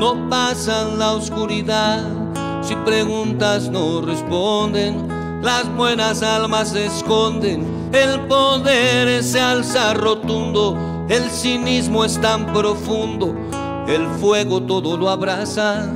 no 0.00 0.30
pasan 0.30 0.98
la 0.98 1.12
oscuridad. 1.12 2.02
Si 2.62 2.74
preguntas 2.74 3.68
no 3.68 4.00
responden, 4.00 5.06
las 5.42 5.68
buenas 5.76 6.22
almas 6.22 6.70
se 6.70 6.86
esconden, 6.86 7.90
el 7.92 8.20
poder 8.20 9.22
se 9.22 9.38
alza 9.38 9.92
rotundo, 9.92 11.06
el 11.10 11.30
cinismo 11.30 12.02
es 12.02 12.18
tan 12.18 12.46
profundo, 12.46 13.34
el 13.86 14.06
fuego 14.18 14.62
todo 14.62 14.96
lo 14.96 15.10
abraza. 15.10 15.86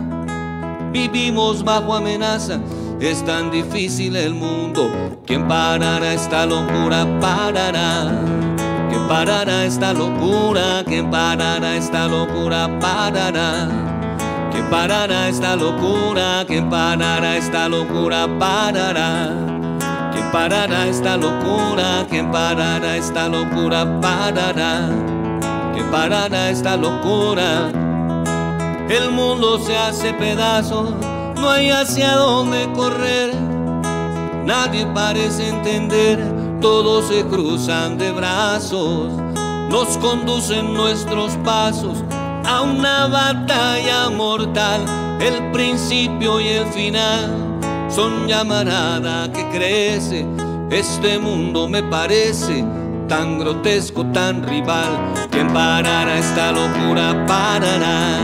Vivimos 0.92 1.64
bajo 1.64 1.94
amenaza, 1.94 2.60
es 3.00 3.24
tan 3.24 3.50
difícil 3.50 4.16
el 4.16 4.34
mundo. 4.34 4.90
¿Quién 5.24 5.48
parará 5.48 6.12
esta 6.12 6.44
locura? 6.44 7.06
Parará. 7.20 8.12
¿Quién 8.90 9.08
parará 9.08 9.64
esta 9.64 9.94
locura? 9.94 10.84
¿Quién 10.84 11.10
parará 11.10 11.74
esta 11.74 12.06
locura? 12.06 12.78
Parará. 12.78 13.93
¿Quién 14.54 14.70
parará 14.70 15.28
esta 15.28 15.56
locura? 15.56 16.44
¿Quién 16.46 16.70
parará 16.70 17.36
esta 17.36 17.68
locura? 17.68 18.28
Parará. 18.38 19.32
¿Quién 20.12 20.30
parará 20.30 20.86
esta 20.86 21.16
locura? 21.16 22.06
¿Quién 22.08 22.30
parará 22.30 22.96
esta 22.96 23.28
locura? 23.28 24.00
Parará. 24.00 24.90
¿Quién 25.72 25.90
parará 25.90 26.50
esta 26.50 26.76
locura? 26.76 27.72
El 28.88 29.10
mundo 29.10 29.58
se 29.58 29.76
hace 29.76 30.14
pedazos, 30.14 30.90
no 31.40 31.50
hay 31.50 31.70
hacia 31.70 32.12
dónde 32.12 32.70
correr. 32.76 33.34
Nadie 34.44 34.86
parece 34.94 35.48
entender, 35.48 36.20
todos 36.60 37.08
se 37.08 37.24
cruzan 37.24 37.98
de 37.98 38.12
brazos, 38.12 39.12
nos 39.68 39.98
conducen 39.98 40.74
nuestros 40.74 41.32
pasos 41.38 42.04
a 42.46 42.62
una 42.62 43.06
batalla 43.06 44.10
mortal. 44.10 44.84
El 45.20 45.50
principio 45.52 46.40
y 46.40 46.48
el 46.48 46.66
final 46.66 47.58
son 47.88 48.26
llamarada 48.26 49.30
que 49.32 49.48
crece. 49.50 50.26
Este 50.70 51.18
mundo 51.18 51.68
me 51.68 51.82
parece 51.82 52.64
tan 53.08 53.38
grotesco, 53.38 54.04
tan 54.06 54.42
rival. 54.42 55.14
¿Quién 55.30 55.52
parará 55.52 56.18
esta 56.18 56.52
locura? 56.52 57.24
Parará. 57.26 58.18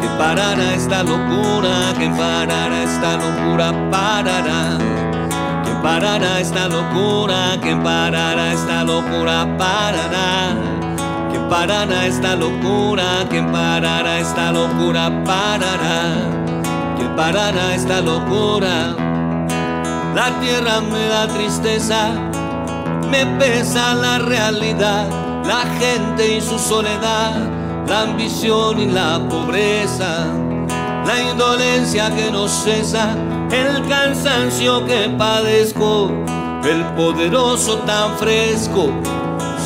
¿Quién 0.00 0.18
parará 0.18 0.74
esta 0.74 1.02
locura? 1.02 1.92
¿Quién 1.96 2.16
parará 2.16 2.82
esta 2.82 3.16
locura? 3.16 3.90
Parará. 3.90 4.78
¿Quién 5.64 5.82
parará 5.82 6.40
esta 6.40 6.68
locura? 6.68 7.58
¿Quién 7.60 7.82
parará 7.82 8.52
esta 8.52 8.84
locura? 8.84 9.56
Parará. 9.58 10.83
¿Quién 11.44 11.50
parará 11.50 12.06
esta 12.06 12.36
locura? 12.36 13.26
¿Quién 13.28 13.52
parará 13.52 14.18
esta 14.18 14.50
locura? 14.50 15.10
Parará. 15.26 16.14
¿Quién 16.96 17.14
parará 17.14 17.74
esta 17.74 18.00
locura? 18.00 18.96
La 20.14 20.40
tierra 20.40 20.80
me 20.80 21.06
da 21.06 21.28
tristeza, 21.28 22.12
me 23.10 23.26
pesa 23.38 23.94
la 23.94 24.20
realidad, 24.20 25.06
la 25.44 25.66
gente 25.78 26.36
y 26.36 26.40
su 26.40 26.58
soledad, 26.58 27.34
la 27.88 28.00
ambición 28.02 28.80
y 28.80 28.86
la 28.86 29.20
pobreza, 29.28 30.24
la 31.06 31.30
indolencia 31.30 32.10
que 32.14 32.30
no 32.30 32.48
cesa, 32.48 33.14
el 33.50 33.86
cansancio 33.86 34.86
que 34.86 35.10
padezco, 35.18 36.10
el 36.64 36.82
poderoso 36.96 37.80
tan 37.80 38.16
fresco, 38.16 38.88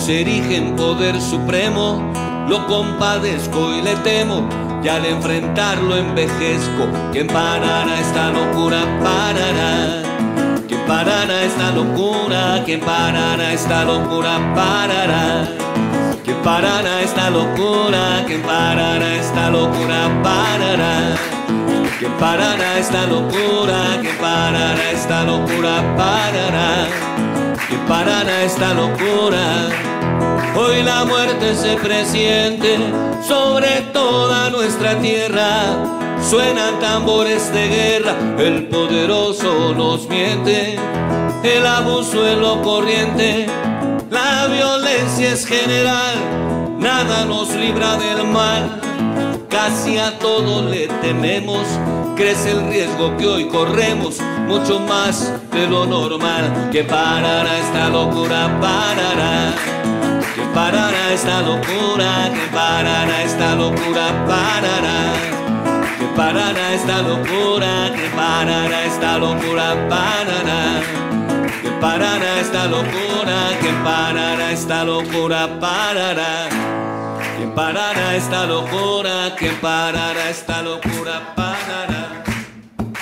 se 0.09 0.23
erige 0.23 0.57
en 0.57 0.75
poder 0.75 1.21
supremo, 1.21 2.15
lo 2.49 2.67
compadezco 2.67 3.75
y 3.75 3.83
le 3.83 3.95
temo, 3.97 4.49
y 4.83 4.89
al 4.89 5.05
enfrentarlo 5.05 5.99
envejezco. 5.99 6.89
¿Quién 7.13 7.27
parará 7.27 8.01
esta 8.01 8.31
locura? 8.31 8.79
Parará. 9.05 10.03
¿Quién 10.67 10.81
parará 10.87 11.45
esta 11.45 11.73
locura? 11.73 12.63
¿Quién 12.65 12.81
parará 12.81 13.53
esta 13.53 13.85
locura? 13.85 14.39
Parará. 14.55 15.47
¿Quién 16.25 16.39
parará 16.39 17.03
esta 17.03 17.29
locura? 17.29 18.25
¿Quién 18.27 18.41
parará 18.41 19.15
esta 19.15 19.51
locura? 19.51 20.23
Parará. 20.23 21.17
¿Quién 21.99 22.13
parará 22.13 22.79
esta 22.79 23.07
locura? 23.07 23.99
¿Quién 24.01 24.17
parará 24.17 24.91
esta 24.91 25.25
locura? 25.25 25.97
Parará. 25.99 27.38
¿Quién 27.69 27.81
parará 27.83 28.45
esta 28.45 28.73
locura? 28.73 29.69
Hoy 30.57 30.83
la 30.83 31.05
muerte 31.05 31.55
se 31.55 31.77
presiente 31.77 32.79
sobre 33.23 33.83
toda 33.93 34.49
nuestra 34.49 34.99
tierra. 34.99 35.77
Suenan 36.23 36.81
tambores 36.81 37.53
de 37.53 37.69
guerra, 37.69 38.17
el 38.39 38.69
poderoso 38.69 39.75
nos 39.75 40.09
miente, 40.09 40.77
el 41.43 41.67
abuso 41.67 42.27
es 42.27 42.39
lo 42.39 42.63
corriente, 42.63 43.47
la 44.11 44.47
violencia 44.47 45.35
es 45.35 45.45
general, 45.45 46.17
nada 46.81 47.27
nos 47.27 47.55
libra 47.55 47.97
del 47.99 48.27
mal, 48.29 48.81
casi 49.59 49.99
a 49.99 50.17
todo 50.21 50.71
le 50.71 50.87
tememos, 51.03 51.67
crece 52.15 52.53
el 52.53 52.69
riesgo 52.69 53.17
que 53.17 53.27
hoy 53.27 53.49
corremos, 53.49 54.21
mucho 54.47 54.79
más 54.79 55.33
de 55.51 55.67
lo 55.67 55.85
normal, 55.85 56.69
que 56.71 56.85
parará 56.85 57.59
esta 57.59 57.89
locura, 57.89 58.41
parará. 58.61 59.53
Que 60.37 60.43
parará 60.55 61.13
esta 61.13 61.41
locura, 61.43 62.31
que 62.37 62.47
parará 62.55 63.25
esta 63.25 63.57
locura, 63.57 64.05
parará. 64.29 65.01
Que 65.99 66.07
parará 66.17 66.75
esta 66.75 67.03
locura, 67.03 67.73
que 67.97 68.09
parará 68.15 68.85
esta 68.85 69.19
locura, 69.19 69.67
parará. 69.91 70.63
Que 71.63 71.71
parará 71.81 72.41
esta 72.41 72.67
locura, 72.67 73.37
que 73.61 73.73
parará 73.83 74.53
esta 74.53 74.85
locura, 74.85 75.49
parará. 75.59 76.88
Parará 77.59 78.15
esta 78.15 78.47
locura, 78.47 79.35
que 79.37 79.51
parará 79.61 80.31
esta 80.31 80.63
locura, 80.63 81.35
parará. 81.35 82.23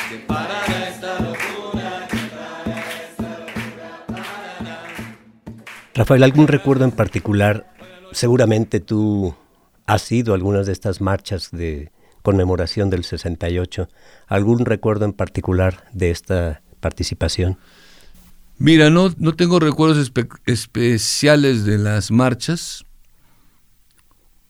Que 0.09 0.17
parará 0.27 0.89
esta 0.89 1.21
locura, 1.21 2.09
que 2.11 2.17
parará 2.35 2.81
esta 3.07 3.29
locura, 3.41 4.07
parará. 4.07 4.79
Rafael, 5.95 6.23
¿algún 6.23 6.49
recuerdo 6.49 6.85
en 6.85 6.91
particular? 6.93 7.71
Seguramente 8.13 8.81
tú 8.81 9.37
has 9.85 10.11
ido 10.11 10.33
a 10.33 10.37
algunas 10.37 10.65
de 10.65 10.73
estas 10.73 11.03
marchas 11.03 11.51
de 11.53 11.93
conmemoración 12.23 12.89
del 12.89 13.05
68. 13.05 13.91
¿Algún 14.27 14.65
recuerdo 14.65 15.05
en 15.05 15.13
particular 15.13 15.85
de 15.93 16.11
esta 16.11 16.63
participación? 16.81 17.59
Mira, 18.57 18.89
no, 18.89 19.13
no 19.19 19.35
tengo 19.35 19.61
recuerdos 19.61 19.99
espe- 19.99 20.31
especiales 20.47 21.67
de 21.67 21.77
las 21.77 22.11
marchas, 22.11 22.87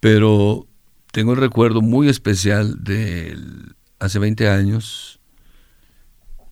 pero 0.06 0.68
tengo 1.10 1.32
el 1.32 1.40
recuerdo 1.40 1.82
muy 1.82 2.08
especial 2.08 2.84
de 2.84 3.36
hace 3.98 4.20
20 4.20 4.48
años 4.48 5.18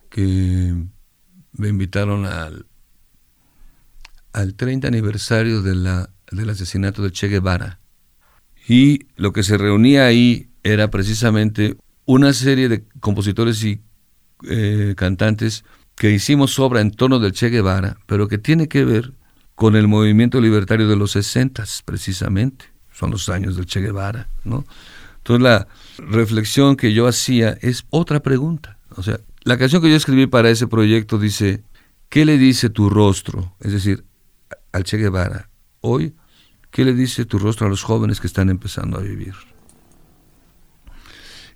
que 0.09 0.75
me 1.53 1.69
invitaron 1.69 2.25
al, 2.25 2.65
al 4.33 4.55
30 4.55 4.89
aniversario 4.89 5.61
del 5.61 6.49
asesinato 6.49 7.01
de 7.01 7.13
Che 7.13 7.29
Guevara. 7.29 7.79
Y 8.67 9.07
lo 9.15 9.31
que 9.31 9.41
se 9.41 9.57
reunía 9.57 10.05
ahí 10.05 10.49
era 10.63 10.91
precisamente 10.91 11.77
una 12.03 12.33
serie 12.33 12.67
de 12.67 12.83
compositores 12.99 13.63
y 13.63 13.79
eh, 14.49 14.95
cantantes 14.97 15.63
que 15.95 16.11
hicimos 16.11 16.59
obra 16.59 16.81
en 16.81 16.91
torno 16.91 17.19
del 17.19 17.31
Che 17.31 17.47
Guevara, 17.47 17.99
pero 18.05 18.27
que 18.27 18.37
tiene 18.37 18.67
que 18.67 18.83
ver 18.83 19.13
con 19.55 19.77
el 19.77 19.87
movimiento 19.87 20.41
libertario 20.41 20.89
de 20.89 20.97
los 20.97 21.11
60 21.11 21.63
precisamente. 21.85 22.74
Son 22.95 23.11
los 23.11 23.27
años 23.27 23.57
del 23.57 23.65
Che 23.65 23.81
Guevara, 23.81 24.29
¿no? 24.45 24.65
Entonces 25.17 25.43
la 25.43 25.67
reflexión 25.97 26.77
que 26.77 26.93
yo 26.93 27.07
hacía 27.07 27.57
es 27.61 27.85
otra 27.89 28.21
pregunta. 28.21 28.77
O 28.95 29.03
sea, 29.03 29.19
la 29.43 29.57
canción 29.57 29.81
que 29.81 29.89
yo 29.89 29.97
escribí 29.97 30.27
para 30.27 30.49
ese 30.49 30.67
proyecto 30.67 31.17
dice, 31.19 31.61
¿qué 32.07 32.23
le 32.23 32.37
dice 32.37 32.69
tu 32.69 32.89
rostro? 32.89 33.53
Es 33.59 33.73
decir, 33.73 34.05
al 34.71 34.85
Che 34.85 34.97
Guevara, 34.97 35.49
hoy, 35.81 36.15
¿qué 36.71 36.85
le 36.85 36.93
dice 36.93 37.25
tu 37.25 37.37
rostro 37.37 37.67
a 37.67 37.69
los 37.69 37.83
jóvenes 37.83 38.21
que 38.21 38.27
están 38.27 38.49
empezando 38.49 38.97
a 38.97 39.01
vivir? 39.01 39.33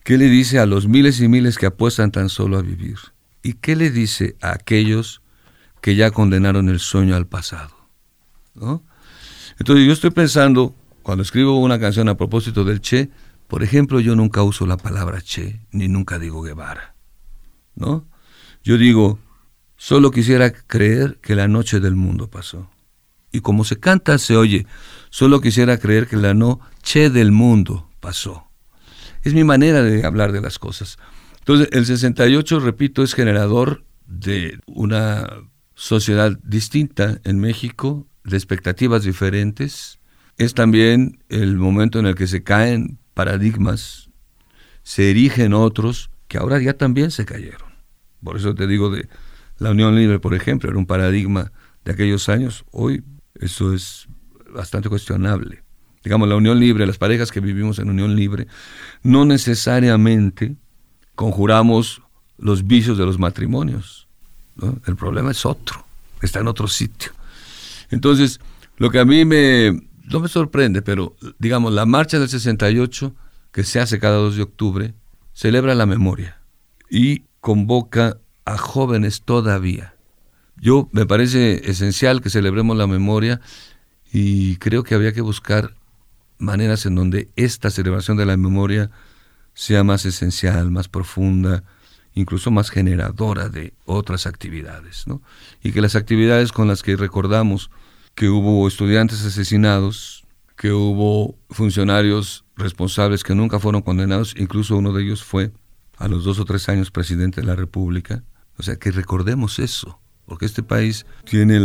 ¿Qué 0.04 0.18
le 0.18 0.26
dice 0.26 0.60
a 0.60 0.66
los 0.66 0.88
miles 0.88 1.22
y 1.22 1.28
miles 1.30 1.58
que 1.58 1.68
apuestan 1.68 2.12
tan 2.12 2.28
solo 2.28 2.58
a 2.58 2.62
vivir? 2.62 2.98
¿Y 3.44 3.54
qué 3.54 3.78
le 3.78 3.92
dice 3.92 4.36
a 4.42 4.52
aquellos 4.52 5.22
que 5.80 5.96
ya 5.96 6.12
condenaron 6.12 6.68
el 6.68 6.80
sueño 6.80 7.16
al 7.16 7.28
pasado? 7.28 7.76
¿No? 8.56 8.84
Entonces 9.58 9.86
yo 9.86 9.94
estoy 9.94 10.10
pensando, 10.10 10.76
cuando 11.10 11.24
escribo 11.24 11.58
una 11.58 11.80
canción 11.80 12.08
a 12.08 12.18
propósito 12.18 12.64
del 12.64 12.82
Che, 12.82 13.10
por 13.48 13.64
ejemplo, 13.64 14.00
yo 14.00 14.16
nunca 14.16 14.44
uso 14.44 14.68
la 14.68 14.78
palabra 14.78 15.20
Che, 15.22 15.60
ni 15.72 15.88
nunca 15.88 16.20
digo 16.20 16.44
Guevara. 16.44 16.94
¿No? 17.74 18.08
Yo 18.64 18.78
digo, 18.78 19.18
solo 19.76 20.12
quisiera 20.12 20.52
creer 20.52 21.18
que 21.20 21.34
la 21.34 21.48
noche 21.48 21.80
del 21.80 21.96
mundo 21.96 22.30
pasó. 22.30 22.70
Y 23.32 23.40
como 23.40 23.64
se 23.64 23.80
canta, 23.80 24.20
se 24.20 24.38
oye, 24.38 24.68
solo 25.10 25.42
quisiera 25.42 25.80
creer 25.80 26.06
que 26.06 26.16
la 26.16 26.36
noche 26.36 27.10
del 27.10 27.32
mundo 27.32 27.90
pasó. 28.02 28.48
Es 29.24 29.34
mi 29.34 29.44
manera 29.44 29.82
de 29.82 30.06
hablar 30.06 30.32
de 30.32 30.42
las 30.42 30.60
cosas. 30.60 31.00
Entonces, 31.40 31.70
el 31.72 31.88
68, 31.88 32.60
repito, 32.60 33.02
es 33.02 33.16
generador 33.16 33.84
de 34.06 34.60
una 34.68 35.28
sociedad 35.74 36.38
distinta 36.44 37.20
en 37.24 37.40
México, 37.40 38.06
de 38.24 38.38
expectativas 38.38 39.06
diferentes. 39.06 39.99
Es 40.40 40.54
también 40.54 41.22
el 41.28 41.58
momento 41.58 42.00
en 42.00 42.06
el 42.06 42.16
que 42.16 42.26
se 42.26 42.44
caen 42.44 42.98
paradigmas, 43.14 44.10
se 44.84 45.12
erigen 45.12 45.54
otros 45.54 46.12
que 46.30 46.38
ahora 46.38 46.62
ya 46.62 46.76
también 46.76 47.12
se 47.12 47.26
cayeron. 47.26 47.70
Por 48.24 48.38
eso 48.38 48.56
te 48.56 48.66
digo 48.66 48.90
de 48.90 49.10
la 49.58 49.72
unión 49.72 49.98
libre, 49.98 50.18
por 50.20 50.34
ejemplo, 50.34 50.70
era 50.70 50.80
un 50.80 50.86
paradigma 50.86 51.52
de 51.84 51.92
aquellos 51.92 52.30
años. 52.30 52.64
Hoy 52.72 53.04
eso 53.36 53.74
es 53.74 54.08
bastante 54.54 54.88
cuestionable. 54.88 55.62
Digamos, 56.06 56.30
la 56.30 56.38
unión 56.38 56.58
libre, 56.58 56.88
las 56.88 56.98
parejas 56.98 57.32
que 57.32 57.42
vivimos 57.42 57.78
en 57.80 57.90
unión 57.90 58.16
libre, 58.16 58.48
no 59.04 59.26
necesariamente 59.26 60.56
conjuramos 61.16 62.02
los 62.38 62.66
vicios 62.66 62.98
de 62.98 63.06
los 63.06 63.20
matrimonios. 63.20 64.08
El 64.88 64.96
problema 64.96 65.32
es 65.32 65.46
otro, 65.46 65.86
está 66.22 66.40
en 66.40 66.48
otro 66.48 66.70
sitio. 66.70 67.12
Entonces, 67.92 68.40
lo 68.78 68.90
que 68.90 69.00
a 69.00 69.06
mí 69.06 69.26
me, 69.26 69.89
no 70.10 70.20
me 70.20 70.28
sorprende, 70.28 70.82
pero 70.82 71.16
digamos, 71.38 71.74
la 71.74 71.86
marcha 71.86 72.20
del 72.20 72.30
68, 72.30 73.16
que 73.52 73.64
se 73.64 73.80
hace 73.80 74.00
cada 74.00 74.18
2 74.18 74.36
de 74.38 74.42
octubre, 74.44 74.94
celebra 75.34 75.76
la 75.76 75.86
memoria 75.86 76.42
y 76.90 77.24
convoca 77.40 78.18
a 78.46 78.58
jóvenes 78.58 79.22
todavía. 79.22 79.96
Yo 80.58 80.90
me 80.92 81.06
parece 81.06 81.70
esencial 81.70 82.22
que 82.22 82.30
celebremos 82.30 82.76
la 82.76 82.88
memoria 82.88 83.40
y 84.12 84.58
creo 84.58 84.84
que 84.84 84.96
había 84.96 85.14
que 85.14 85.22
buscar 85.22 85.76
maneras 86.38 86.86
en 86.86 86.96
donde 86.96 87.30
esta 87.36 87.70
celebración 87.70 88.18
de 88.18 88.26
la 88.26 88.36
memoria 88.36 88.90
sea 89.54 89.84
más 89.84 90.06
esencial, 90.06 90.72
más 90.72 90.88
profunda, 90.88 91.64
incluso 92.14 92.52
más 92.52 92.70
generadora 92.70 93.50
de 93.50 93.74
otras 93.86 94.26
actividades, 94.26 95.06
¿no? 95.06 95.22
Y 95.62 95.72
que 95.72 95.82
las 95.82 95.96
actividades 95.96 96.52
con 96.52 96.68
las 96.68 96.82
que 96.82 96.96
recordamos 96.96 97.70
que 98.20 98.28
hubo 98.28 98.68
estudiantes 98.68 99.24
asesinados, 99.24 100.26
que 100.58 100.74
hubo 100.74 101.38
funcionarios 101.50 102.44
responsables 102.58 103.24
que 103.24 103.34
nunca 103.34 103.60
fueron 103.60 103.82
condenados, 103.82 104.36
incluso 104.38 104.76
uno 104.76 104.92
de 104.92 105.04
ellos 105.04 105.24
fue 105.24 105.54
a 105.96 106.10
los 106.10 106.26
dos 106.26 106.38
o 106.38 106.44
tres 106.44 106.68
años 106.68 106.92
presidente 106.92 107.40
de 107.40 107.48
la 107.48 107.56
República. 107.56 108.26
O 108.58 108.64
sea, 108.64 108.76
que 108.76 108.92
recordemos 108.92 109.58
eso, 109.58 110.02
porque 110.26 110.46
este 110.46 110.64
país 110.64 111.06
tiene 111.24 111.62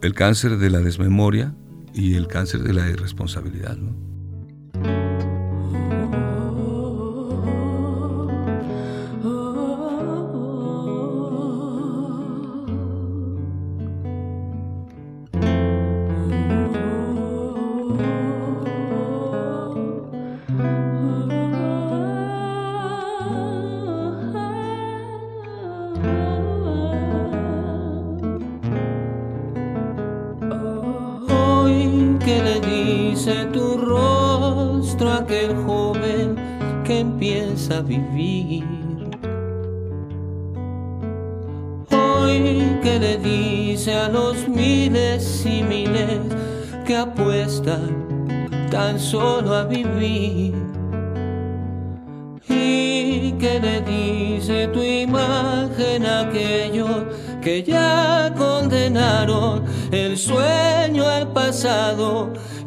el 0.00 0.14
cáncer 0.14 0.56
de 0.56 0.70
la 0.70 0.80
desmemoria 0.80 1.54
y 1.92 2.14
el 2.14 2.26
cáncer 2.26 2.62
de 2.62 2.72
la 2.72 2.88
irresponsabilidad. 2.88 3.76
¿no? 3.76 4.15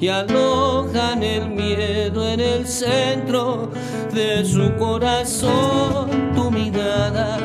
Y 0.02 0.08
alojan 0.08 1.22
el 1.24 1.50
miedo 1.50 2.28
en 2.28 2.40
el 2.40 2.66
centro 2.66 3.70
de 4.14 4.46
su 4.46 4.74
corazón. 4.78 6.32
Tu 6.34 6.52
mirada, 6.52 7.38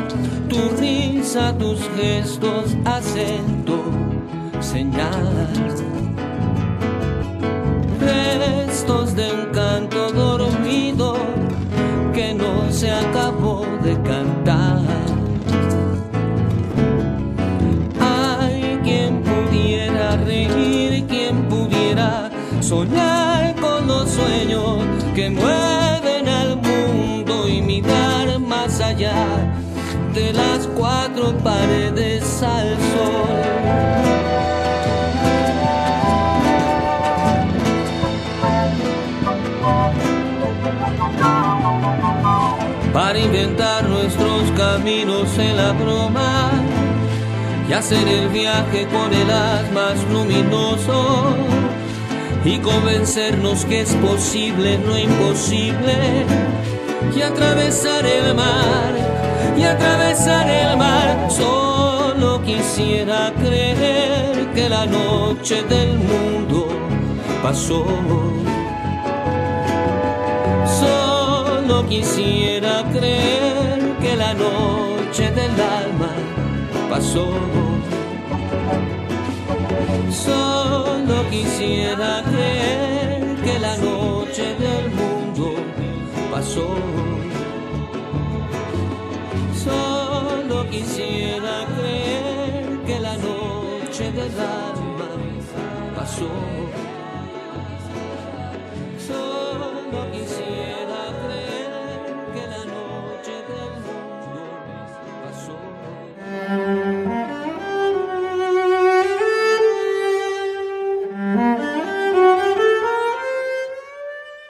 tu 0.48 0.56
risa, 0.78 1.56
tus 1.58 1.80
gestos, 1.96 2.76
acento, 2.84 3.82
señal. 4.60 5.48
Gestos 8.00 9.16
de 9.16 9.43
soñar 22.64 23.54
con 23.56 23.86
los 23.86 24.08
sueños 24.08 24.78
que 25.14 25.28
mueven 25.28 26.26
al 26.26 26.56
mundo 26.56 27.46
y 27.46 27.60
mirar 27.60 28.38
más 28.38 28.80
allá 28.80 29.26
de 30.14 30.32
las 30.32 30.66
cuatro 30.68 31.36
paredes 31.44 32.42
al 32.42 32.70
sol. 32.92 33.54
para 42.94 43.18
inventar 43.18 43.84
nuestros 43.88 44.50
caminos 44.56 45.36
en 45.36 45.56
la 45.56 45.72
broma 45.72 46.52
y 47.68 47.72
hacer 47.72 48.06
el 48.06 48.28
viaje 48.28 48.86
con 48.86 49.12
el 49.12 49.30
haz 49.30 49.72
más 49.72 49.96
luminoso 50.12 51.34
y 52.44 52.58
convencernos 52.58 53.64
que 53.64 53.80
es 53.80 53.94
posible 53.94 54.78
lo 54.78 54.98
imposible 54.98 56.26
y 57.16 57.22
atravesar 57.22 58.04
el 58.04 58.34
mar 58.34 58.92
y 59.56 59.62
atravesar 59.62 60.48
el 60.48 60.76
mar 60.76 61.30
solo 61.30 62.42
quisiera 62.42 63.32
creer 63.34 64.52
que 64.54 64.68
la 64.68 64.86
noche 64.86 65.62
del 65.62 65.98
mundo 65.98 66.68
pasó 67.42 67.86
Solo 70.80 71.86
quisiera 71.88 72.84
creer 72.92 73.96
que 74.00 74.16
la 74.16 74.34
noche 74.34 75.30
del 75.30 75.52
alma 75.60 76.10
pasó. 76.90 77.28
Quisiera 81.44 82.22
creer 82.30 83.36
que 83.44 83.58
la 83.58 83.76
noche 83.76 84.54
del 84.64 84.90
mundo 84.90 85.54
pasó. 86.30 86.68
Solo 89.64 90.68
quisiera 90.70 91.66
creer 91.76 92.78
que 92.86 92.98
la 93.00 93.16
noche 93.16 94.10
del 94.12 94.32
alma 94.40 95.10
pasó. 95.94 96.30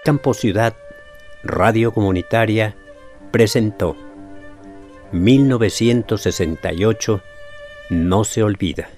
Campo 0.05 0.35
Ciudad, 0.35 0.77
radio 1.43 1.91
comunitaria 1.91 2.77
presentó 3.31 3.97
1968 5.13 7.23
No 7.89 8.25
se 8.25 8.43
olvida, 8.43 8.91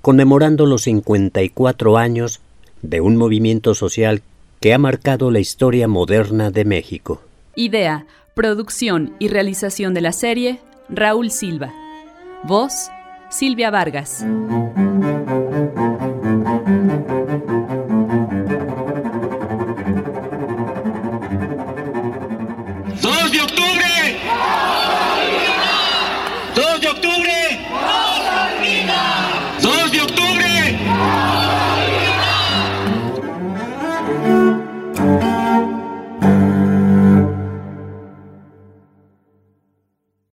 conmemorando 0.00 0.66
los 0.66 0.82
54 0.82 1.98
años 1.98 2.38
de 2.82 3.00
un 3.00 3.16
movimiento 3.16 3.74
social 3.74 4.22
que 4.60 4.72
ha 4.72 4.78
marcado 4.78 5.32
la 5.32 5.40
historia 5.40 5.88
moderna 5.88 6.52
de 6.52 6.64
México. 6.64 7.20
Idea, 7.56 8.06
producción 8.34 9.16
y 9.18 9.26
realización 9.26 9.92
de 9.92 10.02
la 10.02 10.12
serie, 10.12 10.60
Raúl 10.88 11.32
Silva. 11.32 11.74
Voz, 12.44 12.90
Silvia 13.28 13.72
Vargas. 13.72 14.24